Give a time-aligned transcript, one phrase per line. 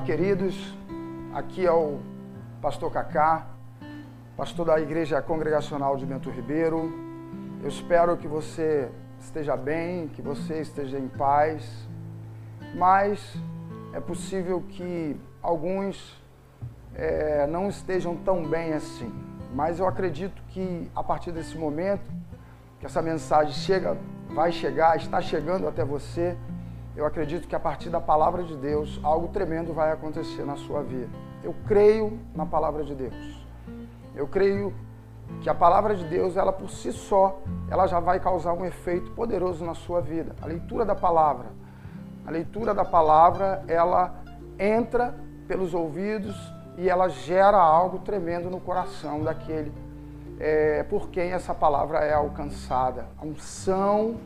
[0.00, 0.56] Olá, queridos.
[1.34, 1.98] Aqui é o
[2.62, 3.46] pastor Cacá,
[4.34, 6.90] pastor da Igreja Congregacional de Bento Ribeiro.
[7.62, 8.90] Eu espero que você
[9.20, 11.86] esteja bem, que você esteja em paz,
[12.74, 13.36] mas
[13.92, 16.18] é possível que alguns
[16.94, 19.12] é, não estejam tão bem assim.
[19.54, 22.10] Mas eu acredito que a partir desse momento,
[22.78, 23.98] que essa mensagem chega,
[24.30, 26.38] vai chegar, está chegando até você,
[27.00, 30.82] eu acredito que a partir da palavra de Deus, algo tremendo vai acontecer na sua
[30.82, 31.08] vida.
[31.42, 33.42] Eu creio na palavra de Deus.
[34.14, 34.74] Eu creio
[35.40, 37.40] que a palavra de Deus, ela por si só,
[37.70, 40.36] ela já vai causar um efeito poderoso na sua vida.
[40.42, 41.46] A leitura da palavra,
[42.26, 44.22] a leitura da palavra, ela
[44.58, 45.14] entra
[45.48, 46.36] pelos ouvidos
[46.76, 49.72] e ela gera algo tremendo no coração daquele
[50.38, 53.06] é, por quem essa palavra é alcançada.
[53.18, 54.16] A unção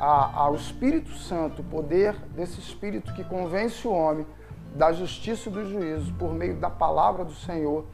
[0.00, 4.26] ao Espírito Santo, o poder desse Espírito que convence o homem
[4.74, 7.84] da justiça e do juízo por meio da palavra do Senhor,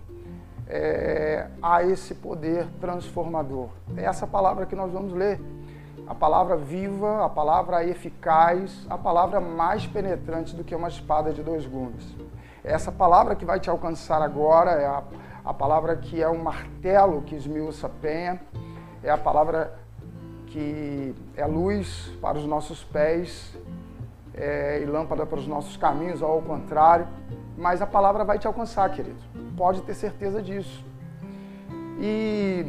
[0.68, 3.70] é, a esse poder transformador.
[3.96, 5.40] É essa palavra que nós vamos ler.
[6.06, 11.42] A palavra viva, a palavra eficaz, a palavra mais penetrante do que uma espada de
[11.42, 12.14] dois gumes.
[12.62, 15.02] É essa palavra que vai te alcançar agora, é a,
[15.44, 18.40] a palavra que é um martelo que esmiuça a penha,
[19.02, 19.85] é a palavra
[20.46, 23.56] que é luz para os nossos pés
[24.34, 27.06] é, e lâmpada para os nossos caminhos, ou ao contrário.
[27.56, 29.18] Mas a palavra vai te alcançar, querido.
[29.56, 30.84] Pode ter certeza disso.
[31.98, 32.66] E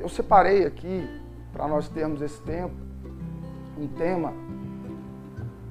[0.00, 1.08] eu separei aqui,
[1.52, 2.74] para nós termos esse tempo,
[3.78, 4.32] um tema,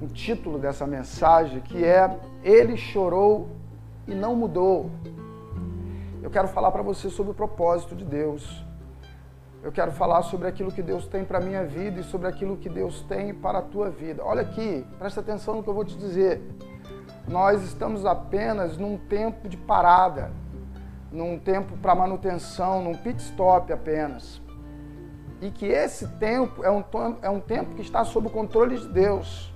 [0.00, 3.48] um título dessa mensagem, que é Ele chorou
[4.06, 4.90] e não mudou.
[6.22, 8.64] Eu quero falar para você sobre o propósito de Deus
[9.62, 12.56] eu quero falar sobre aquilo que Deus tem para a minha vida e sobre aquilo
[12.56, 14.22] que Deus tem para a tua vida.
[14.24, 16.42] Olha aqui, presta atenção no que eu vou te dizer.
[17.28, 20.32] Nós estamos apenas num tempo de parada,
[21.12, 24.42] num tempo para manutenção, num pit stop apenas.
[25.40, 26.84] E que esse tempo é um,
[27.22, 29.51] é um tempo que está sob o controle de Deus.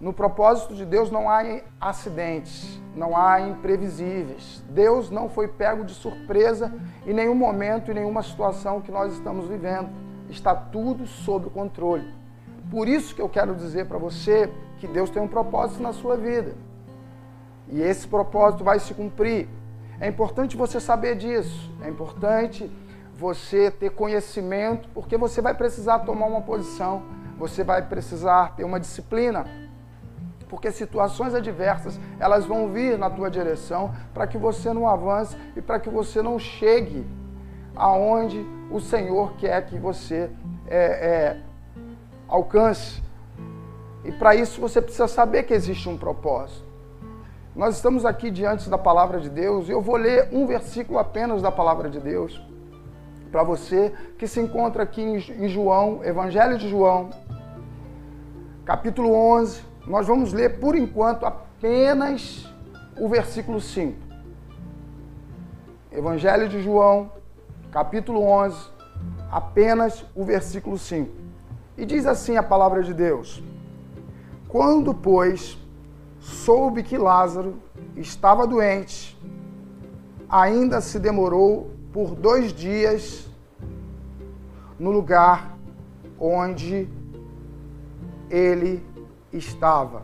[0.00, 1.42] No propósito de Deus não há
[1.78, 4.64] acidentes, não há imprevisíveis.
[4.70, 6.72] Deus não foi pego de surpresa
[7.06, 9.90] em nenhum momento, em nenhuma situação que nós estamos vivendo.
[10.30, 12.14] Está tudo sob o controle.
[12.70, 16.16] Por isso que eu quero dizer para você que Deus tem um propósito na sua
[16.16, 16.54] vida.
[17.68, 19.50] E esse propósito vai se cumprir.
[20.00, 21.70] É importante você saber disso.
[21.82, 22.70] É importante
[23.18, 27.02] você ter conhecimento, porque você vai precisar tomar uma posição,
[27.36, 29.44] você vai precisar ter uma disciplina
[30.50, 35.62] porque situações adversas elas vão vir na tua direção para que você não avance e
[35.62, 37.06] para que você não chegue
[37.76, 40.28] aonde o Senhor quer que você
[40.66, 41.40] é, é,
[42.28, 43.00] alcance.
[44.04, 46.68] E para isso você precisa saber que existe um propósito.
[47.54, 51.40] Nós estamos aqui diante da palavra de Deus e eu vou ler um versículo apenas
[51.40, 52.40] da palavra de Deus
[53.30, 57.10] para você que se encontra aqui em João, Evangelho de João,
[58.64, 62.48] capítulo 11, nós vamos ler por enquanto apenas
[62.96, 63.98] o versículo 5.
[65.90, 67.10] Evangelho de João,
[67.72, 68.68] capítulo 11,
[69.32, 71.10] apenas o versículo 5.
[71.76, 73.42] E diz assim a palavra de Deus:
[74.46, 75.58] Quando, pois,
[76.20, 77.56] soube que Lázaro
[77.96, 79.20] estava doente,
[80.28, 83.28] ainda se demorou por dois dias
[84.78, 85.58] no lugar
[86.16, 86.88] onde
[88.30, 88.88] ele
[89.32, 90.02] estava.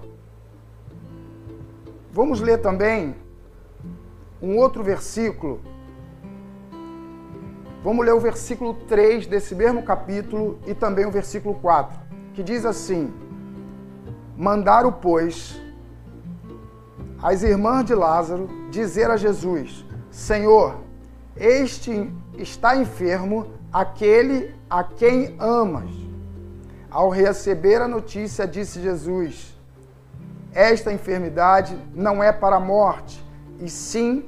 [2.12, 3.14] Vamos ler também
[4.41, 5.60] um outro versículo.
[7.82, 11.99] Vamos ler o versículo 3 desse mesmo capítulo e também o versículo 4,
[12.34, 13.12] que diz assim:
[14.37, 15.61] Mandaram, pois,
[17.23, 20.76] as irmãs de Lázaro dizer a Jesus: Senhor,
[21.37, 26.06] este está enfermo, aquele a quem amas.
[26.96, 29.54] Ao receber a notícia, disse Jesus:
[30.54, 33.22] Esta enfermidade não é para a morte,
[33.60, 34.25] e sim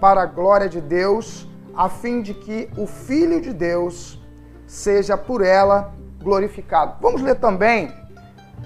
[0.00, 4.20] para a glória de Deus, a fim de que o Filho de Deus
[4.66, 6.96] seja por ela glorificado.
[7.00, 7.94] Vamos ler também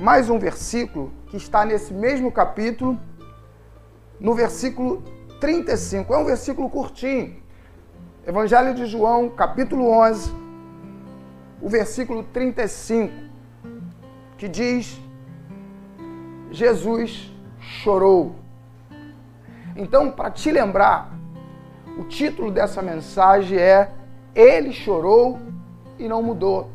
[0.00, 2.98] mais um versículo que está nesse mesmo capítulo,
[4.18, 5.02] no versículo
[5.42, 6.14] 35.
[6.14, 7.36] É um versículo curtinho.
[8.26, 10.32] Evangelho de João, capítulo 11,
[11.60, 13.21] o versículo 35
[14.42, 15.00] que diz:
[16.50, 18.34] Jesus chorou.
[19.76, 21.12] Então, para te lembrar,
[21.96, 23.92] o título dessa mensagem é
[24.34, 25.38] Ele chorou
[25.96, 26.68] e não mudou.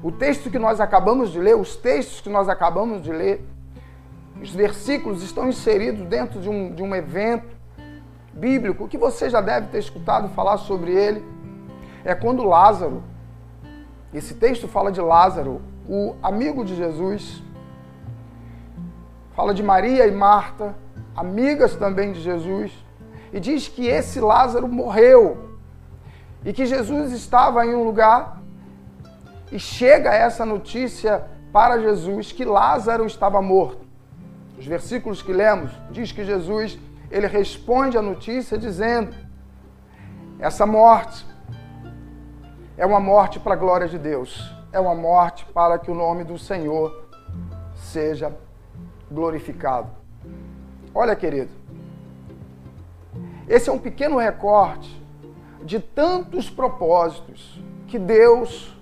[0.00, 3.44] O texto que nós acabamos de ler, os textos que nós acabamos de ler,
[4.40, 7.56] os versículos estão inseridos dentro de um, de um evento
[8.32, 11.24] bíblico que você já deve ter escutado falar sobre ele.
[12.04, 13.02] É quando Lázaro,
[14.18, 17.42] esse texto fala de Lázaro, o amigo de Jesus,
[19.34, 20.74] fala de Maria e Marta,
[21.16, 22.72] amigas também de Jesus,
[23.32, 25.56] e diz que esse Lázaro morreu.
[26.44, 28.40] E que Jesus estava em um lugar.
[29.50, 33.84] E chega essa notícia para Jesus que Lázaro estava morto.
[34.58, 36.78] Os versículos que lemos diz que Jesus
[37.10, 39.14] ele responde a notícia dizendo:
[40.38, 41.26] essa morte
[42.76, 46.24] é uma morte para a glória de Deus, é uma morte para que o nome
[46.24, 47.08] do Senhor
[47.74, 48.36] seja
[49.10, 49.90] glorificado.
[50.94, 51.50] Olha, querido,
[53.48, 55.02] esse é um pequeno recorte
[55.62, 58.76] de tantos propósitos que Deus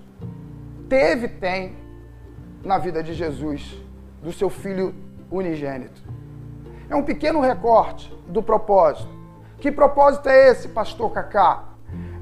[0.89, 1.75] teve e tem
[2.63, 3.77] na vida de Jesus,
[4.21, 4.95] do seu filho
[5.29, 6.01] unigênito.
[6.89, 9.09] É um pequeno recorte do propósito.
[9.57, 11.72] Que propósito é esse, pastor Cacá?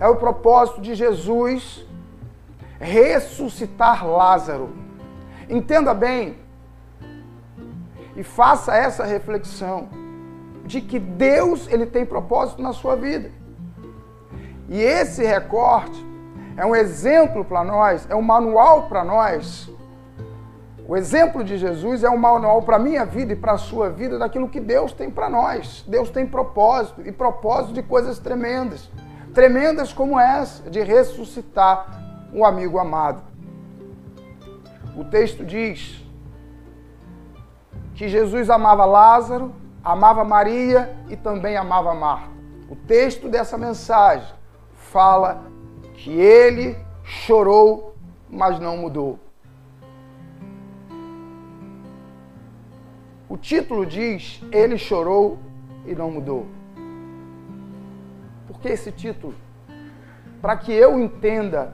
[0.02, 1.86] É o propósito de Jesus
[2.78, 4.72] ressuscitar Lázaro.
[5.50, 6.36] Entenda bem
[8.18, 9.88] e faça essa reflexão
[10.66, 13.32] de que Deus ele tem propósito na sua vida.
[14.68, 16.06] E esse recorte
[16.58, 19.72] é um exemplo para nós, é um manual para nós
[20.92, 23.90] o exemplo de Jesus é um manual para a minha vida e para a sua
[23.90, 25.86] vida daquilo que Deus tem para nós.
[25.88, 28.90] Deus tem propósito e propósito de coisas tremendas.
[29.34, 33.22] Tremendas como essa, de ressuscitar um amigo amado.
[34.96, 36.04] O texto diz
[37.96, 42.30] que Jesus amava Lázaro, amava Maria e também amava Marta.
[42.70, 44.28] O texto dessa mensagem
[44.76, 45.44] fala
[45.94, 47.96] que ele chorou,
[48.30, 49.20] mas não mudou.
[53.30, 55.40] O título diz: Ele chorou
[55.86, 56.48] e não mudou.
[58.62, 59.34] Que esse título?
[60.42, 61.74] Para que eu entenda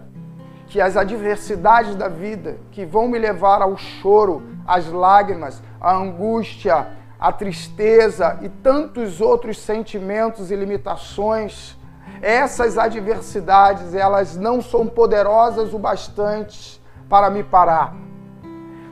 [0.68, 6.88] que as adversidades da vida que vão me levar ao choro, às lágrimas, à angústia,
[7.20, 11.78] à tristeza e tantos outros sentimentos e limitações,
[12.22, 17.96] essas adversidades, elas não são poderosas o bastante para me parar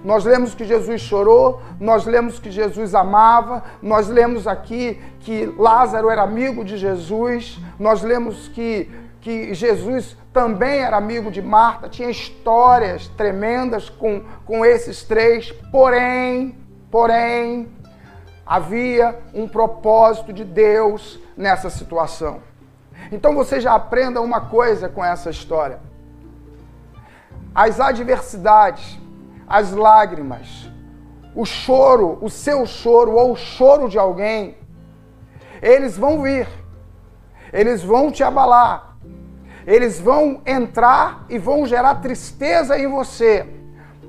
[0.05, 6.11] nós lemos que Jesus chorou, nós lemos que Jesus amava, nós lemos aqui que Lázaro
[6.11, 8.87] era amigo de Jesus, nós lemos que,
[9.19, 16.55] que Jesus também era amigo de Marta, tinha histórias tremendas com, com esses três, porém,
[16.91, 17.67] porém,
[18.45, 22.41] havia um propósito de Deus nessa situação.
[23.11, 25.79] Então você já aprenda uma coisa com essa história.
[27.55, 28.99] As adversidades
[29.47, 30.69] as lágrimas,
[31.35, 34.57] o choro, o seu choro ou o choro de alguém,
[35.61, 36.47] eles vão vir,
[37.51, 38.97] eles vão te abalar,
[39.65, 43.47] eles vão entrar e vão gerar tristeza em você.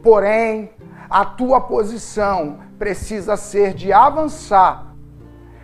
[0.03, 0.71] Porém,
[1.09, 4.95] a tua posição precisa ser de avançar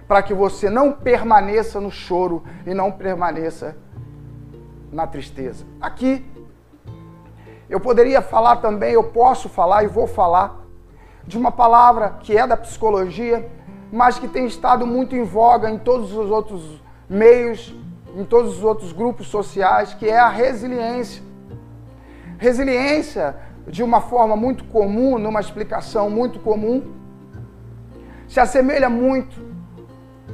[0.09, 3.77] para que você não permaneça no choro e não permaneça
[4.93, 5.65] na tristeza.
[5.81, 6.25] Aqui
[7.73, 10.61] eu poderia falar também, eu posso falar e vou falar
[11.27, 13.51] de uma palavra que é da psicologia,
[13.91, 17.75] mas que tem estado muito em voga em todos os outros meios,
[18.15, 21.23] em todos os outros grupos sociais, que é a resiliência.
[22.37, 23.37] Resiliência,
[23.67, 26.93] de uma forma muito comum, numa explicação muito comum,
[28.29, 29.41] se assemelha muito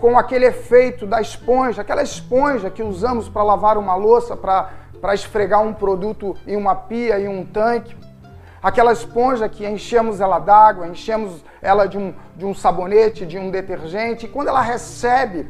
[0.00, 5.14] com aquele efeito da esponja, aquela esponja que usamos para lavar uma louça, para para
[5.14, 7.96] esfregar um produto em uma pia, em um tanque.
[8.62, 13.50] Aquela esponja que enchemos ela d'água, enchemos ela de um, de um sabonete, de um
[13.50, 14.26] detergente.
[14.26, 15.48] E quando ela recebe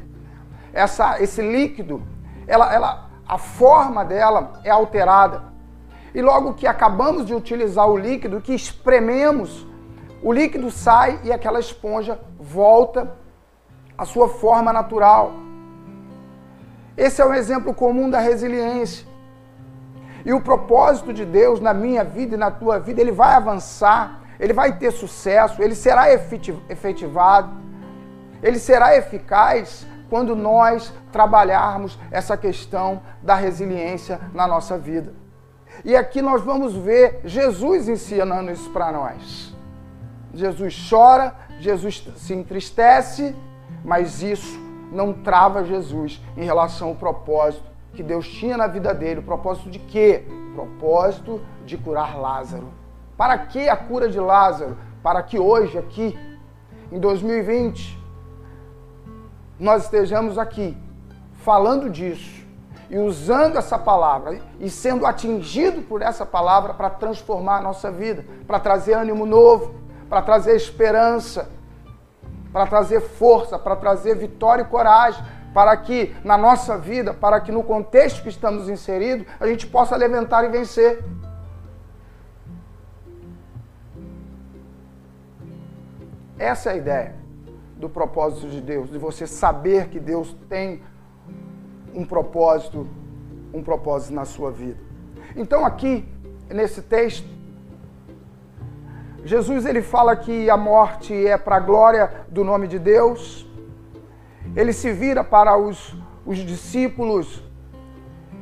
[0.73, 2.03] essa, esse líquido,
[2.47, 5.43] ela, ela, a forma dela é alterada.
[6.15, 9.67] E logo que acabamos de utilizar o líquido, que esprememos,
[10.23, 13.17] o líquido sai e aquela esponja volta
[13.97, 15.33] à sua forma natural.
[16.97, 19.08] Esse é um exemplo comum da resiliência.
[20.25, 24.21] E o propósito de Deus na minha vida e na tua vida, ele vai avançar,
[24.39, 27.51] ele vai ter sucesso, ele será efetivado,
[28.43, 35.13] ele será eficaz quando nós trabalharmos essa questão da resiliência na nossa vida.
[35.85, 39.55] E aqui nós vamos ver Jesus ensinando isso para nós.
[40.33, 43.35] Jesus chora, Jesus se entristece,
[43.85, 44.59] mas isso
[44.91, 49.21] não trava Jesus em relação ao propósito que Deus tinha na vida dele.
[49.21, 50.25] O propósito de quê?
[50.53, 52.69] O propósito de curar Lázaro.
[53.17, 54.77] Para que a cura de Lázaro?
[55.03, 56.19] Para que hoje aqui
[56.91, 57.99] em 2020
[59.59, 60.77] nós estejamos aqui
[61.43, 62.47] falando disso
[62.91, 68.25] e usando essa palavra e sendo atingido por essa palavra para transformar a nossa vida,
[68.47, 69.75] para trazer ânimo novo,
[70.09, 71.51] para trazer esperança,
[72.53, 77.51] para trazer força, para trazer vitória e coragem, para que na nossa vida, para que
[77.51, 81.05] no contexto que estamos inseridos, a gente possa levantar e vencer.
[86.39, 87.15] Essa é a ideia
[87.77, 90.83] do propósito de Deus, de você saber que Deus tem
[91.95, 92.87] um propósito,
[93.53, 94.79] um propósito na sua vida.
[95.35, 96.09] Então aqui
[96.49, 97.39] nesse texto
[99.25, 103.48] Jesus ele fala que a morte é para a glória do nome de Deus.
[104.61, 105.97] Ele se vira para os,
[106.27, 107.45] os discípulos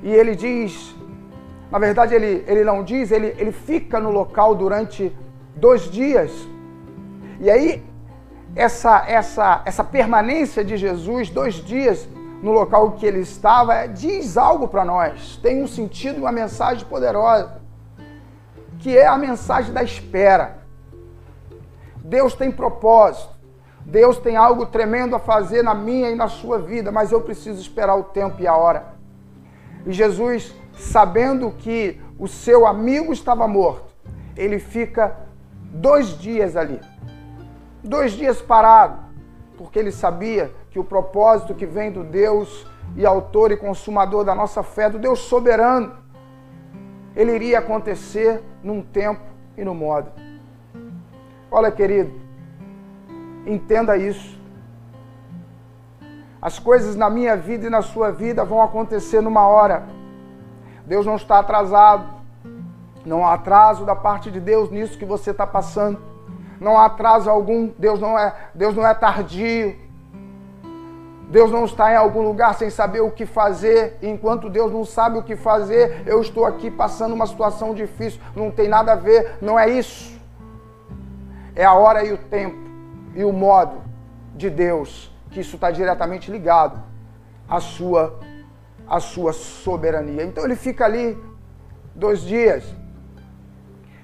[0.03, 0.97] e ele diz,
[1.71, 5.15] na verdade ele, ele não diz, ele, ele fica no local durante
[5.55, 6.33] dois dias.
[7.39, 7.85] E aí
[8.55, 12.09] essa, essa, essa permanência de Jesus, dois dias
[12.43, 17.61] no local que ele estava, diz algo para nós, tem um sentido, uma mensagem poderosa,
[18.79, 20.61] que é a mensagem da espera.
[21.97, 23.36] Deus tem propósito,
[23.87, 27.61] Deus tem algo tremendo a fazer na minha e na sua vida, mas eu preciso
[27.61, 28.95] esperar o tempo e a hora.
[29.87, 33.95] E Jesus, sabendo que o seu amigo estava morto,
[34.37, 35.17] ele fica
[35.73, 36.81] dois dias ali
[37.87, 38.99] dois dias parado,
[39.57, 42.67] porque ele sabia que o propósito que vem do Deus
[42.97, 45.97] e autor e consumador da nossa fé, do Deus soberano,
[47.15, 49.23] ele iria acontecer num tempo
[49.57, 50.11] e no modo.
[51.51, 52.13] Olha, querido,
[53.47, 54.37] entenda isso.
[56.41, 59.85] As coisas na minha vida e na sua vida vão acontecer numa hora.
[60.85, 62.17] Deus não está atrasado.
[63.05, 66.17] Não há atraso da parte de Deus nisso que você está passando
[66.61, 69.77] não há atraso algum, Deus não é, Deus não é tardio.
[71.29, 73.99] Deus não está em algum lugar sem saber o que fazer.
[74.01, 78.21] Enquanto Deus não sabe o que fazer, eu estou aqui passando uma situação difícil.
[78.35, 80.17] Não tem nada a ver, não é isso.
[81.55, 82.65] É a hora e o tempo
[83.17, 83.83] e o modo
[84.37, 86.81] de Deus, que isso está diretamente ligado
[87.49, 88.21] à sua,
[88.87, 90.23] à sua soberania.
[90.23, 91.19] Então ele fica ali
[91.95, 92.63] dois dias,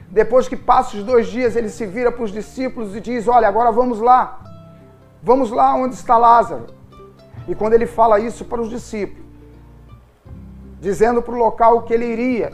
[0.08, 3.48] depois que passa os dois dias, ele se vira para os discípulos e diz: Olha,
[3.48, 4.40] agora vamos lá.
[5.22, 6.66] Vamos lá onde está Lázaro.
[7.48, 9.24] E quando ele fala isso para os discípulos,
[10.80, 12.50] dizendo para o local que ele iria,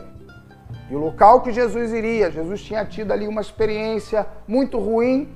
[0.89, 5.29] e o local que Jesus iria, Jesus tinha tido ali uma experiência muito ruim,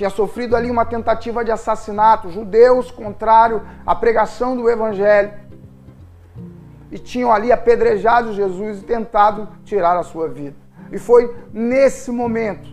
[0.00, 5.30] tinha sofrido ali uma tentativa de assassinato, judeus contrário à pregação do evangelho,
[6.90, 10.56] e tinham ali apedrejado Jesus e tentado tirar a sua vida.
[10.90, 12.66] E foi nesse momento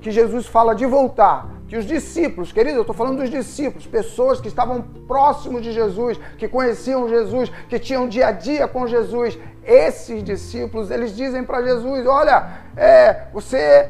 [0.00, 4.40] que Jesus fala de voltar, que os discípulos, querido, eu estou falando dos discípulos, pessoas
[4.40, 9.38] que estavam próximos de Jesus, que conheciam Jesus, que tinham dia a dia com Jesus,
[9.64, 13.88] esses discípulos, eles dizem para Jesus: Olha, é, você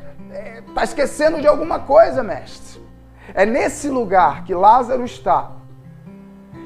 [0.68, 2.80] está é, esquecendo de alguma coisa, mestre.
[3.34, 5.52] É nesse lugar que Lázaro está,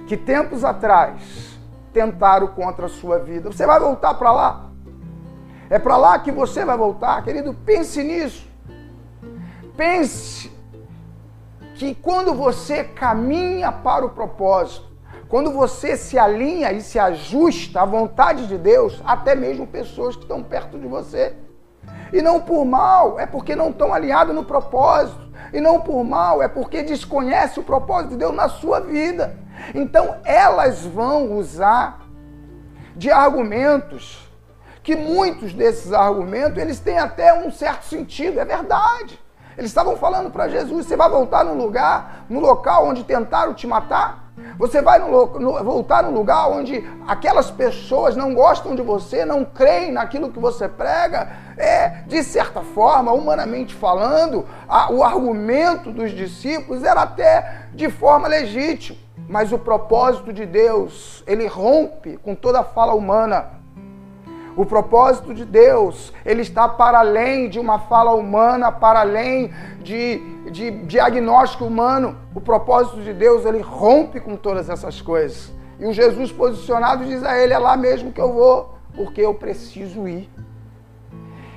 [0.06, 1.58] que tempos atrás
[1.92, 3.50] tentaram contra a sua vida.
[3.50, 4.70] Você vai voltar para lá?
[5.68, 7.54] É para lá que você vai voltar, querido.
[7.54, 8.48] Pense nisso.
[9.76, 10.50] Pense
[11.74, 14.90] que quando você caminha para o propósito,
[15.28, 20.22] quando você se alinha e se ajusta à vontade de Deus, até mesmo pessoas que
[20.22, 21.36] estão perto de você.
[22.12, 25.30] E não por mal, é porque não estão alinhados no propósito.
[25.52, 29.36] E não por mal, é porque desconhece o propósito de Deus na sua vida.
[29.74, 32.00] Então elas vão usar
[32.96, 34.28] de argumentos
[34.82, 39.20] que muitos desses argumentos eles têm até um certo sentido, é verdade.
[39.56, 43.66] Eles estavam falando para Jesus: você vai voltar no lugar, no local onde tentaram te
[43.66, 44.29] matar?
[44.58, 49.44] Você vai no, no, voltar no lugar onde aquelas pessoas não gostam de você, não
[49.44, 51.28] creem naquilo que você prega?
[51.56, 58.28] É, de certa forma, humanamente falando, a, o argumento dos discípulos era até de forma
[58.28, 58.98] legítima.
[59.28, 63.59] Mas o propósito de Deus, ele rompe com toda a fala humana.
[64.60, 69.50] O propósito de Deus, ele está para além de uma fala humana, para além
[69.82, 70.18] de,
[70.50, 72.18] de diagnóstico humano.
[72.34, 75.50] O propósito de Deus, ele rompe com todas essas coisas.
[75.78, 79.32] E o Jesus posicionado diz a ele: é lá mesmo que eu vou, porque eu
[79.32, 80.28] preciso ir.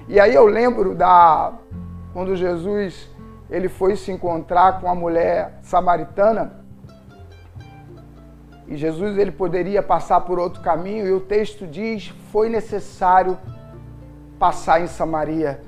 [0.07, 1.51] E aí eu lembro da
[2.13, 3.11] quando Jesus
[3.51, 6.62] ele foi se encontrar com a mulher samaritana
[8.67, 13.37] e Jesus ele poderia passar por outro caminho, e o texto diz: foi necessário
[14.39, 15.61] passar em Samaria.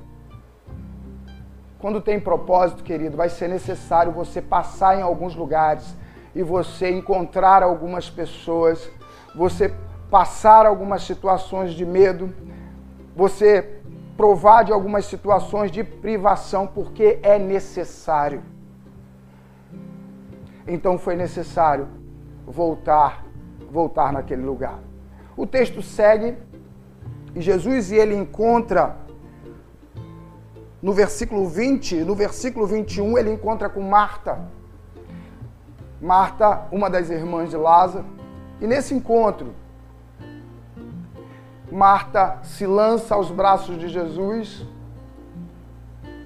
[1.78, 5.96] Quando tem propósito, querido, vai ser necessário você passar em alguns lugares
[6.34, 8.90] e você encontrar algumas pessoas,
[9.36, 9.74] você
[10.10, 12.34] passar algumas situações de medo,
[13.16, 13.82] você
[14.18, 18.42] provar de algumas situações de privação, porque é necessário.
[20.66, 22.05] Então foi necessário
[22.46, 23.26] voltar,
[23.72, 24.80] voltar naquele lugar.
[25.36, 26.38] O texto segue
[27.34, 28.98] e Jesus e ele encontra
[30.82, 34.40] no versículo 20, no versículo 21, ele encontra com Marta.
[36.00, 38.06] Marta, uma das irmãs de Lázaro.
[38.62, 39.54] E nesse encontro,
[41.72, 44.66] Marta se lança aos braços de Jesus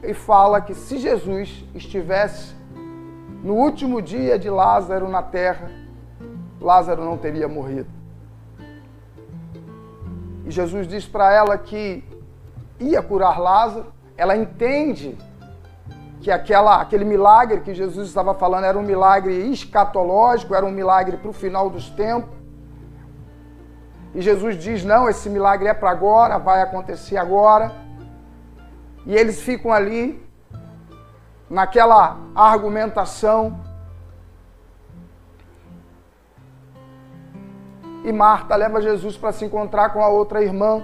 [0.03, 2.53] e fala que se Jesus estivesse
[3.41, 5.71] no último dia de Lázaro na terra,
[6.61, 7.89] Lázaro não teria morrido.
[10.45, 12.03] E Jesus diz para ela que
[12.79, 15.17] ia curar Lázaro, ela entende
[16.21, 21.17] que aquela, aquele milagre que Jesus estava falando era um milagre escatológico, era um milagre
[21.17, 22.37] para o final dos tempos.
[24.13, 27.71] E Jesus diz: não, esse milagre é para agora, vai acontecer agora.
[29.05, 30.21] E eles ficam ali,
[31.49, 33.68] naquela argumentação.
[38.03, 40.83] E Marta leva Jesus para se encontrar com a outra irmã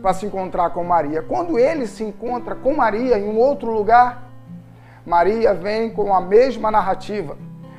[0.00, 1.22] para se encontrar com Maria.
[1.22, 4.30] Quando ele se encontra com Maria em um outro lugar,
[5.04, 7.36] Maria vem com a mesma narrativa.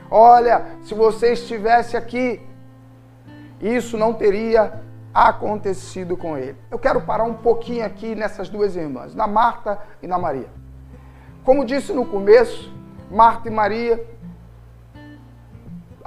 [0.09, 2.41] Olha, se você estivesse aqui,
[3.61, 4.81] isso não teria
[5.13, 6.57] acontecido com ele.
[6.71, 10.49] Eu quero parar um pouquinho aqui nessas duas irmãs, na Marta e na Maria.
[11.43, 12.73] Como disse no começo,
[13.09, 14.05] Marta e Maria,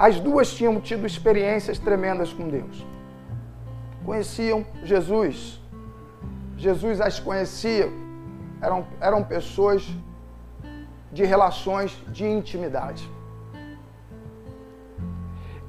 [0.01, 2.83] as duas tinham tido experiências tremendas com Deus.
[4.03, 5.61] Conheciam Jesus,
[6.57, 7.87] Jesus as conhecia,
[8.59, 9.87] eram, eram pessoas
[11.11, 13.07] de relações de intimidade.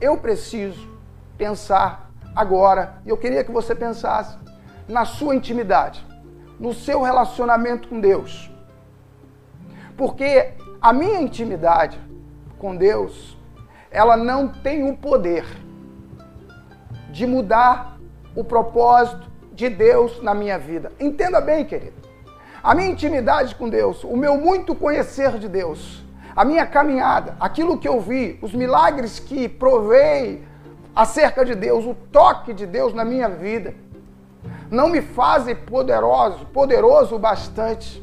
[0.00, 0.88] Eu preciso
[1.36, 4.38] pensar agora, e eu queria que você pensasse
[4.88, 6.02] na sua intimidade,
[6.58, 8.50] no seu relacionamento com Deus.
[9.94, 12.00] Porque a minha intimidade
[12.58, 13.36] com Deus,
[13.92, 15.44] ela não tem o poder
[17.10, 17.98] de mudar
[18.34, 20.90] o propósito de Deus na minha vida.
[20.98, 22.00] Entenda bem, querido.
[22.62, 26.02] A minha intimidade com Deus, o meu muito conhecer de Deus,
[26.34, 30.42] a minha caminhada, aquilo que eu vi, os milagres que provei
[30.94, 33.74] acerca de Deus, o toque de Deus na minha vida,
[34.70, 38.02] não me fazem poderoso, poderoso bastante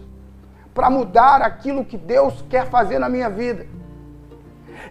[0.74, 3.66] para mudar aquilo que Deus quer fazer na minha vida.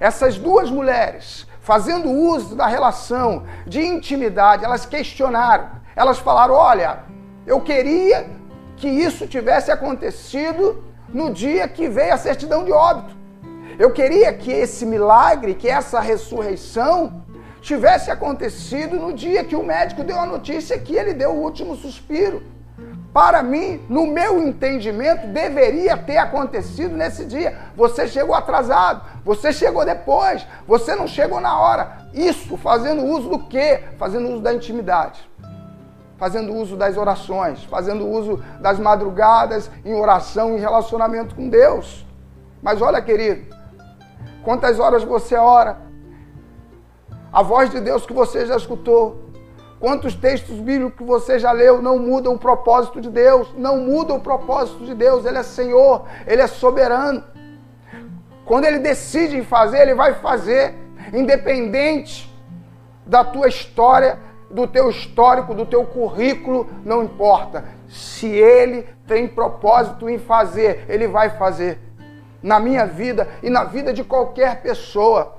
[0.00, 7.00] Essas duas mulheres, fazendo uso da relação de intimidade, elas questionaram elas falaram: olha,
[7.44, 8.30] eu queria
[8.76, 13.16] que isso tivesse acontecido no dia que veio a certidão de óbito.
[13.76, 17.24] Eu queria que esse milagre, que essa ressurreição,
[17.60, 21.74] tivesse acontecido no dia que o médico deu a notícia que ele deu o último
[21.74, 22.42] suspiro.
[23.12, 27.56] Para mim, no meu entendimento, deveria ter acontecido nesse dia.
[27.74, 32.08] Você chegou atrasado, você chegou depois, você não chegou na hora.
[32.12, 33.82] Isso fazendo uso do quê?
[33.98, 35.28] Fazendo uso da intimidade
[36.18, 42.04] fazendo uso das orações, fazendo uso das madrugadas em oração, em relacionamento com Deus.
[42.60, 43.54] Mas olha, querido,
[44.42, 45.78] quantas horas você ora?
[47.32, 49.27] A voz de Deus que você já escutou,
[49.80, 54.14] quantos textos bíblicos que você já leu não mudam o propósito de Deus, não muda
[54.14, 57.22] o propósito de Deus, Ele é Senhor, Ele é soberano.
[58.44, 60.74] Quando Ele decide fazer, Ele vai fazer,
[61.12, 62.28] independente
[63.06, 64.18] da tua história,
[64.50, 67.64] do teu histórico, do teu currículo, não importa.
[67.88, 71.78] Se ele tem propósito em fazer, ele vai fazer.
[72.42, 75.38] Na minha vida e na vida de qualquer pessoa.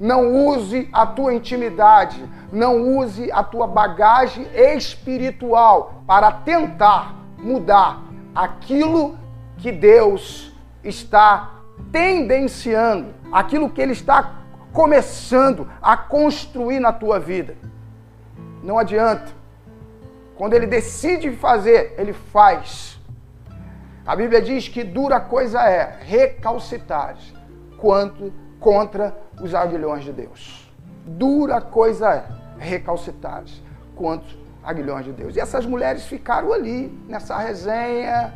[0.00, 8.02] Não use a tua intimidade, não use a tua bagagem espiritual para tentar mudar
[8.34, 9.18] aquilo
[9.56, 10.52] que Deus
[10.84, 11.50] está
[11.90, 14.38] tendenciando, aquilo que Ele está
[14.72, 17.56] começando a construir na tua vida.
[18.62, 19.38] Não adianta.
[20.36, 23.00] Quando ele decide fazer, ele faz.
[24.06, 27.16] A Bíblia diz que dura coisa é recalcitar
[27.76, 30.72] quanto contra os aguilhões de Deus.
[31.06, 32.24] Dura coisa é
[32.58, 33.44] recalcitar
[33.94, 35.36] quanto aguilhões de Deus.
[35.36, 38.34] E essas mulheres ficaram ali nessa resenha.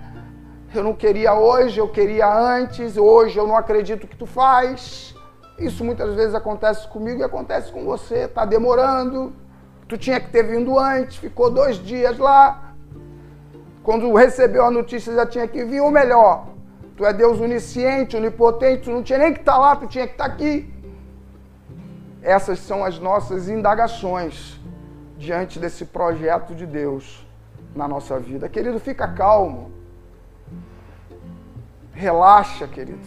[0.75, 2.97] Eu não queria hoje, eu queria antes.
[2.97, 5.15] Hoje eu não acredito que tu faz.
[5.59, 8.25] Isso muitas vezes acontece comigo e acontece com você.
[8.25, 9.33] Está demorando.
[9.87, 12.73] Tu tinha que ter vindo antes, ficou dois dias lá.
[13.83, 16.47] Quando recebeu a notícia, já tinha que vir, ou melhor,
[16.97, 20.07] Tu é Deus onisciente, onipotente, tu não tinha nem que estar tá lá, tu tinha
[20.07, 20.73] que estar tá aqui.
[22.23, 24.61] Essas são as nossas indagações
[25.17, 27.27] diante desse projeto de Deus
[27.75, 28.49] na nossa vida.
[28.49, 29.73] Querido, fica calmo.
[31.93, 33.01] Relaxa, querido.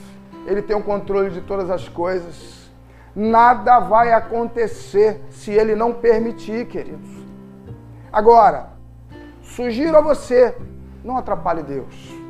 [0.46, 2.70] Ele tem o controle de todas as coisas.
[3.16, 7.10] Nada vai acontecer se ele não permitir, queridos.
[8.12, 8.70] Agora,
[9.42, 10.56] sugiro a você,
[11.04, 12.25] não atrapalhe Deus.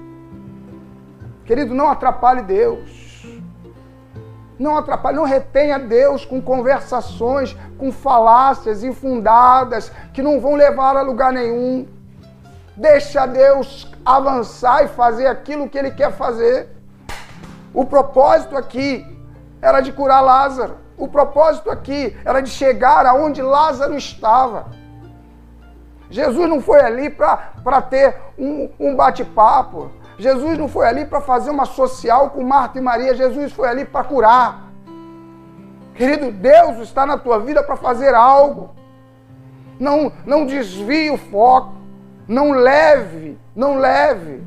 [1.45, 3.05] Querido, não atrapalhe Deus.
[4.58, 11.01] Não atrapalhe, não retenha Deus com conversações, com falácias infundadas que não vão levar a
[11.01, 11.88] lugar nenhum.
[12.75, 16.69] Deixa Deus avançar e fazer aquilo que Ele quer fazer.
[17.73, 19.05] O propósito aqui
[19.62, 20.77] era de curar Lázaro.
[20.97, 24.67] O propósito aqui era de chegar aonde Lázaro estava.
[26.10, 29.91] Jesus não foi ali para ter um, um bate-papo.
[30.17, 33.15] Jesus não foi ali para fazer uma social com Marta e Maria.
[33.15, 34.71] Jesus foi ali para curar.
[35.93, 38.73] Querido, Deus está na tua vida para fazer algo.
[39.80, 41.73] Não, não desvie o foco.
[42.28, 44.43] Não leve, não leve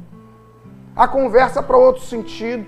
[0.96, 2.66] a conversa para outro sentido.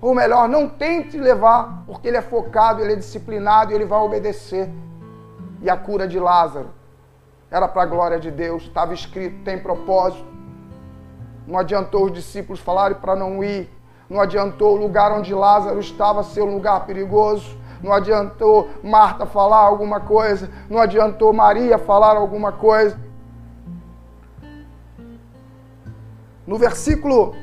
[0.00, 4.00] Ou melhor, não tente levar, porque ele é focado, ele é disciplinado e ele vai
[4.00, 4.68] obedecer.
[5.62, 6.70] E a cura de Lázaro
[7.50, 10.24] era para a glória de Deus, estava escrito, tem propósito.
[11.46, 13.68] Não adiantou os discípulos falarem para não ir.
[14.08, 17.56] Não adiantou o lugar onde Lázaro estava ser um lugar perigoso.
[17.82, 20.48] Não adiantou Marta falar alguma coisa.
[20.68, 22.98] Não adiantou Maria falar alguma coisa.
[26.46, 27.34] No versículo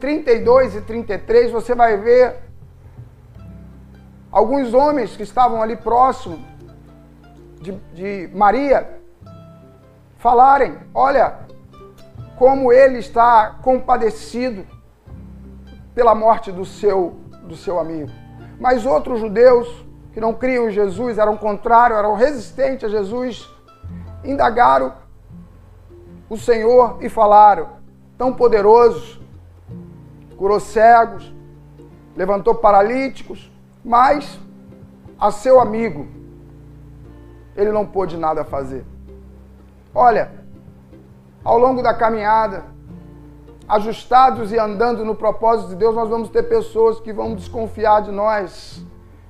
[0.00, 2.36] 32 e 33, você vai ver
[4.30, 6.44] alguns homens que estavam ali próximo
[7.60, 8.98] de, de Maria
[10.18, 11.38] falarem: Olha,
[12.38, 14.64] como ele está compadecido
[15.94, 18.10] pela morte do seu, do seu amigo.
[18.60, 23.48] Mas outros judeus que não criam em Jesus, eram contrários, eram resistentes a Jesus,
[24.24, 24.94] indagaram
[26.28, 27.68] o Senhor e falaram:
[28.16, 29.20] tão poderoso,
[30.36, 31.32] curou cegos,
[32.16, 33.50] levantou paralíticos,
[33.84, 34.38] mas
[35.18, 36.06] a seu amigo
[37.56, 38.84] ele não pôde nada fazer.
[39.94, 40.37] Olha,
[41.48, 42.66] ao longo da caminhada,
[43.66, 48.12] ajustados e andando no propósito de Deus, nós vamos ter pessoas que vão desconfiar de
[48.12, 48.84] nós.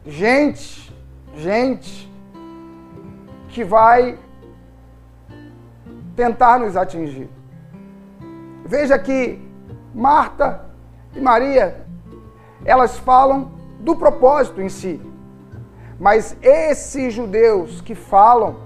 [0.05, 0.93] Gente,
[1.37, 2.13] gente,
[3.51, 4.19] que vai
[6.17, 7.31] tentar nos atingir.
[8.65, 9.41] Veja que
[9.95, 10.65] Marta
[11.15, 11.87] e Maria,
[12.65, 15.01] elas falam do propósito em si.
[16.01, 18.57] Mas esses judeus que falam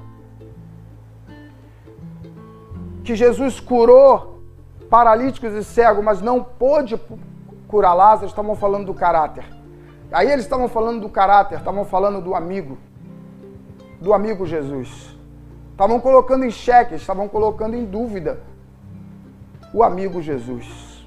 [3.04, 4.40] que Jesus curou
[4.88, 7.00] paralíticos e cegos, mas não pôde
[7.66, 9.44] curar Lázaro, estavam falando do caráter.
[10.12, 12.76] Aí eles estavam falando do caráter, estavam falando do amigo,
[14.00, 15.16] do amigo Jesus.
[15.70, 18.40] Estavam colocando em xeque, estavam colocando em dúvida
[19.72, 21.06] o amigo Jesus.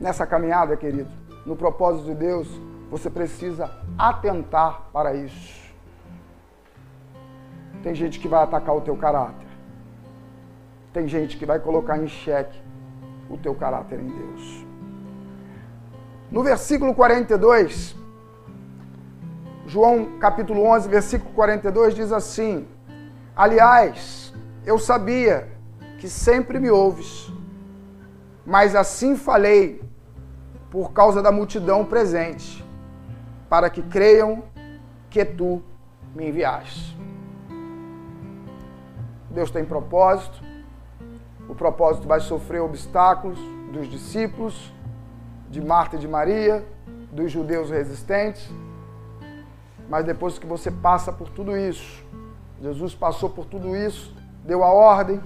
[0.00, 1.10] Nessa caminhada, querido,
[1.44, 2.48] no propósito de Deus,
[2.88, 5.60] você precisa atentar para isso.
[7.82, 9.41] Tem gente que vai atacar o teu caráter.
[10.92, 12.60] Tem gente que vai colocar em xeque
[13.30, 14.66] o teu caráter em Deus.
[16.30, 17.96] No versículo 42,
[19.66, 22.66] João capítulo 11, versículo 42 diz assim:
[23.34, 24.34] Aliás,
[24.66, 25.48] eu sabia
[25.98, 27.32] que sempre me ouves,
[28.44, 29.82] mas assim falei
[30.70, 32.64] por causa da multidão presente,
[33.48, 34.42] para que creiam
[35.08, 35.62] que tu
[36.14, 36.98] me enviaste.
[39.30, 40.42] Deus tem propósito,
[41.48, 43.38] o propósito vai sofrer obstáculos
[43.72, 44.72] dos discípulos,
[45.48, 46.64] de Marta e de Maria,
[47.10, 48.50] dos judeus resistentes.
[49.88, 52.02] Mas depois que você passa por tudo isso,
[52.60, 55.20] Jesus passou por tudo isso, deu a ordem,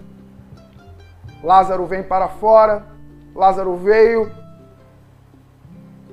[1.43, 2.87] Lázaro vem para fora,
[3.35, 4.33] Lázaro veio,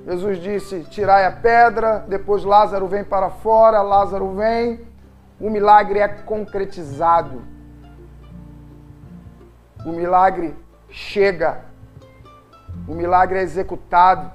[0.06, 4.86] Jesus disse: tirai a pedra, depois Lázaro vem para fora, Lázaro vem,
[5.40, 7.53] o milagre é concretizado
[9.84, 10.54] o milagre
[10.88, 11.62] chega,
[12.88, 14.32] o milagre é executado,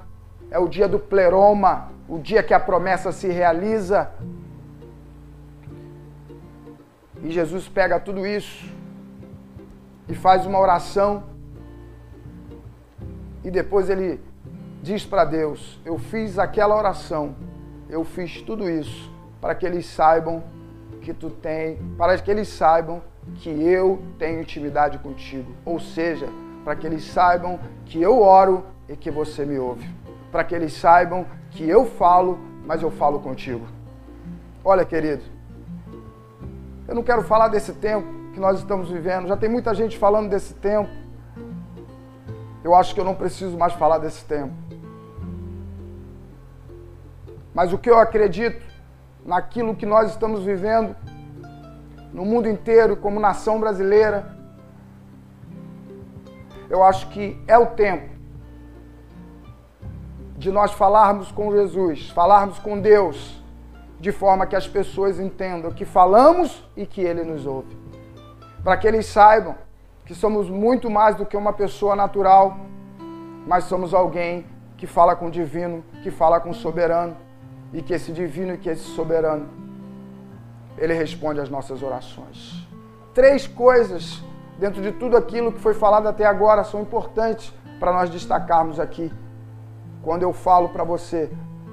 [0.50, 4.10] é o dia do pleroma, o dia que a promessa se realiza.
[7.22, 8.72] E Jesus pega tudo isso
[10.08, 11.24] e faz uma oração.
[13.44, 14.20] E depois ele
[14.82, 17.34] diz para Deus: Eu fiz aquela oração,
[17.88, 19.10] eu fiz tudo isso
[19.40, 20.42] para que eles saibam
[21.00, 23.02] que tu tem, para que eles saibam
[23.36, 25.52] que eu tenho intimidade contigo.
[25.64, 26.28] Ou seja,
[26.64, 29.88] para que eles saibam que eu oro e que você me ouve.
[30.30, 33.66] Para que eles saibam que eu falo, mas eu falo contigo.
[34.64, 35.22] Olha, querido,
[36.86, 39.28] eu não quero falar desse tempo que nós estamos vivendo.
[39.28, 40.90] Já tem muita gente falando desse tempo.
[42.62, 44.52] Eu acho que eu não preciso mais falar desse tempo.
[47.54, 48.62] Mas o que eu acredito
[49.24, 50.94] naquilo que nós estamos vivendo
[52.12, 54.36] no mundo inteiro, como nação brasileira,
[56.68, 58.10] eu acho que é o tempo
[60.36, 63.42] de nós falarmos com Jesus, falarmos com Deus,
[64.00, 67.76] de forma que as pessoas entendam que falamos e que Ele nos ouve.
[68.64, 69.54] Para que eles saibam
[70.06, 72.56] que somos muito mais do que uma pessoa natural,
[73.46, 74.46] mas somos alguém
[74.76, 77.16] que fala com o divino, que fala com o soberano,
[77.72, 79.48] e que esse divino e que esse soberano,
[80.78, 82.66] ele responde às nossas orações.
[83.14, 84.22] Três coisas
[84.58, 89.12] dentro de tudo aquilo que foi falado até agora são importantes para nós destacarmos aqui.
[90.02, 91.30] Quando eu falo para você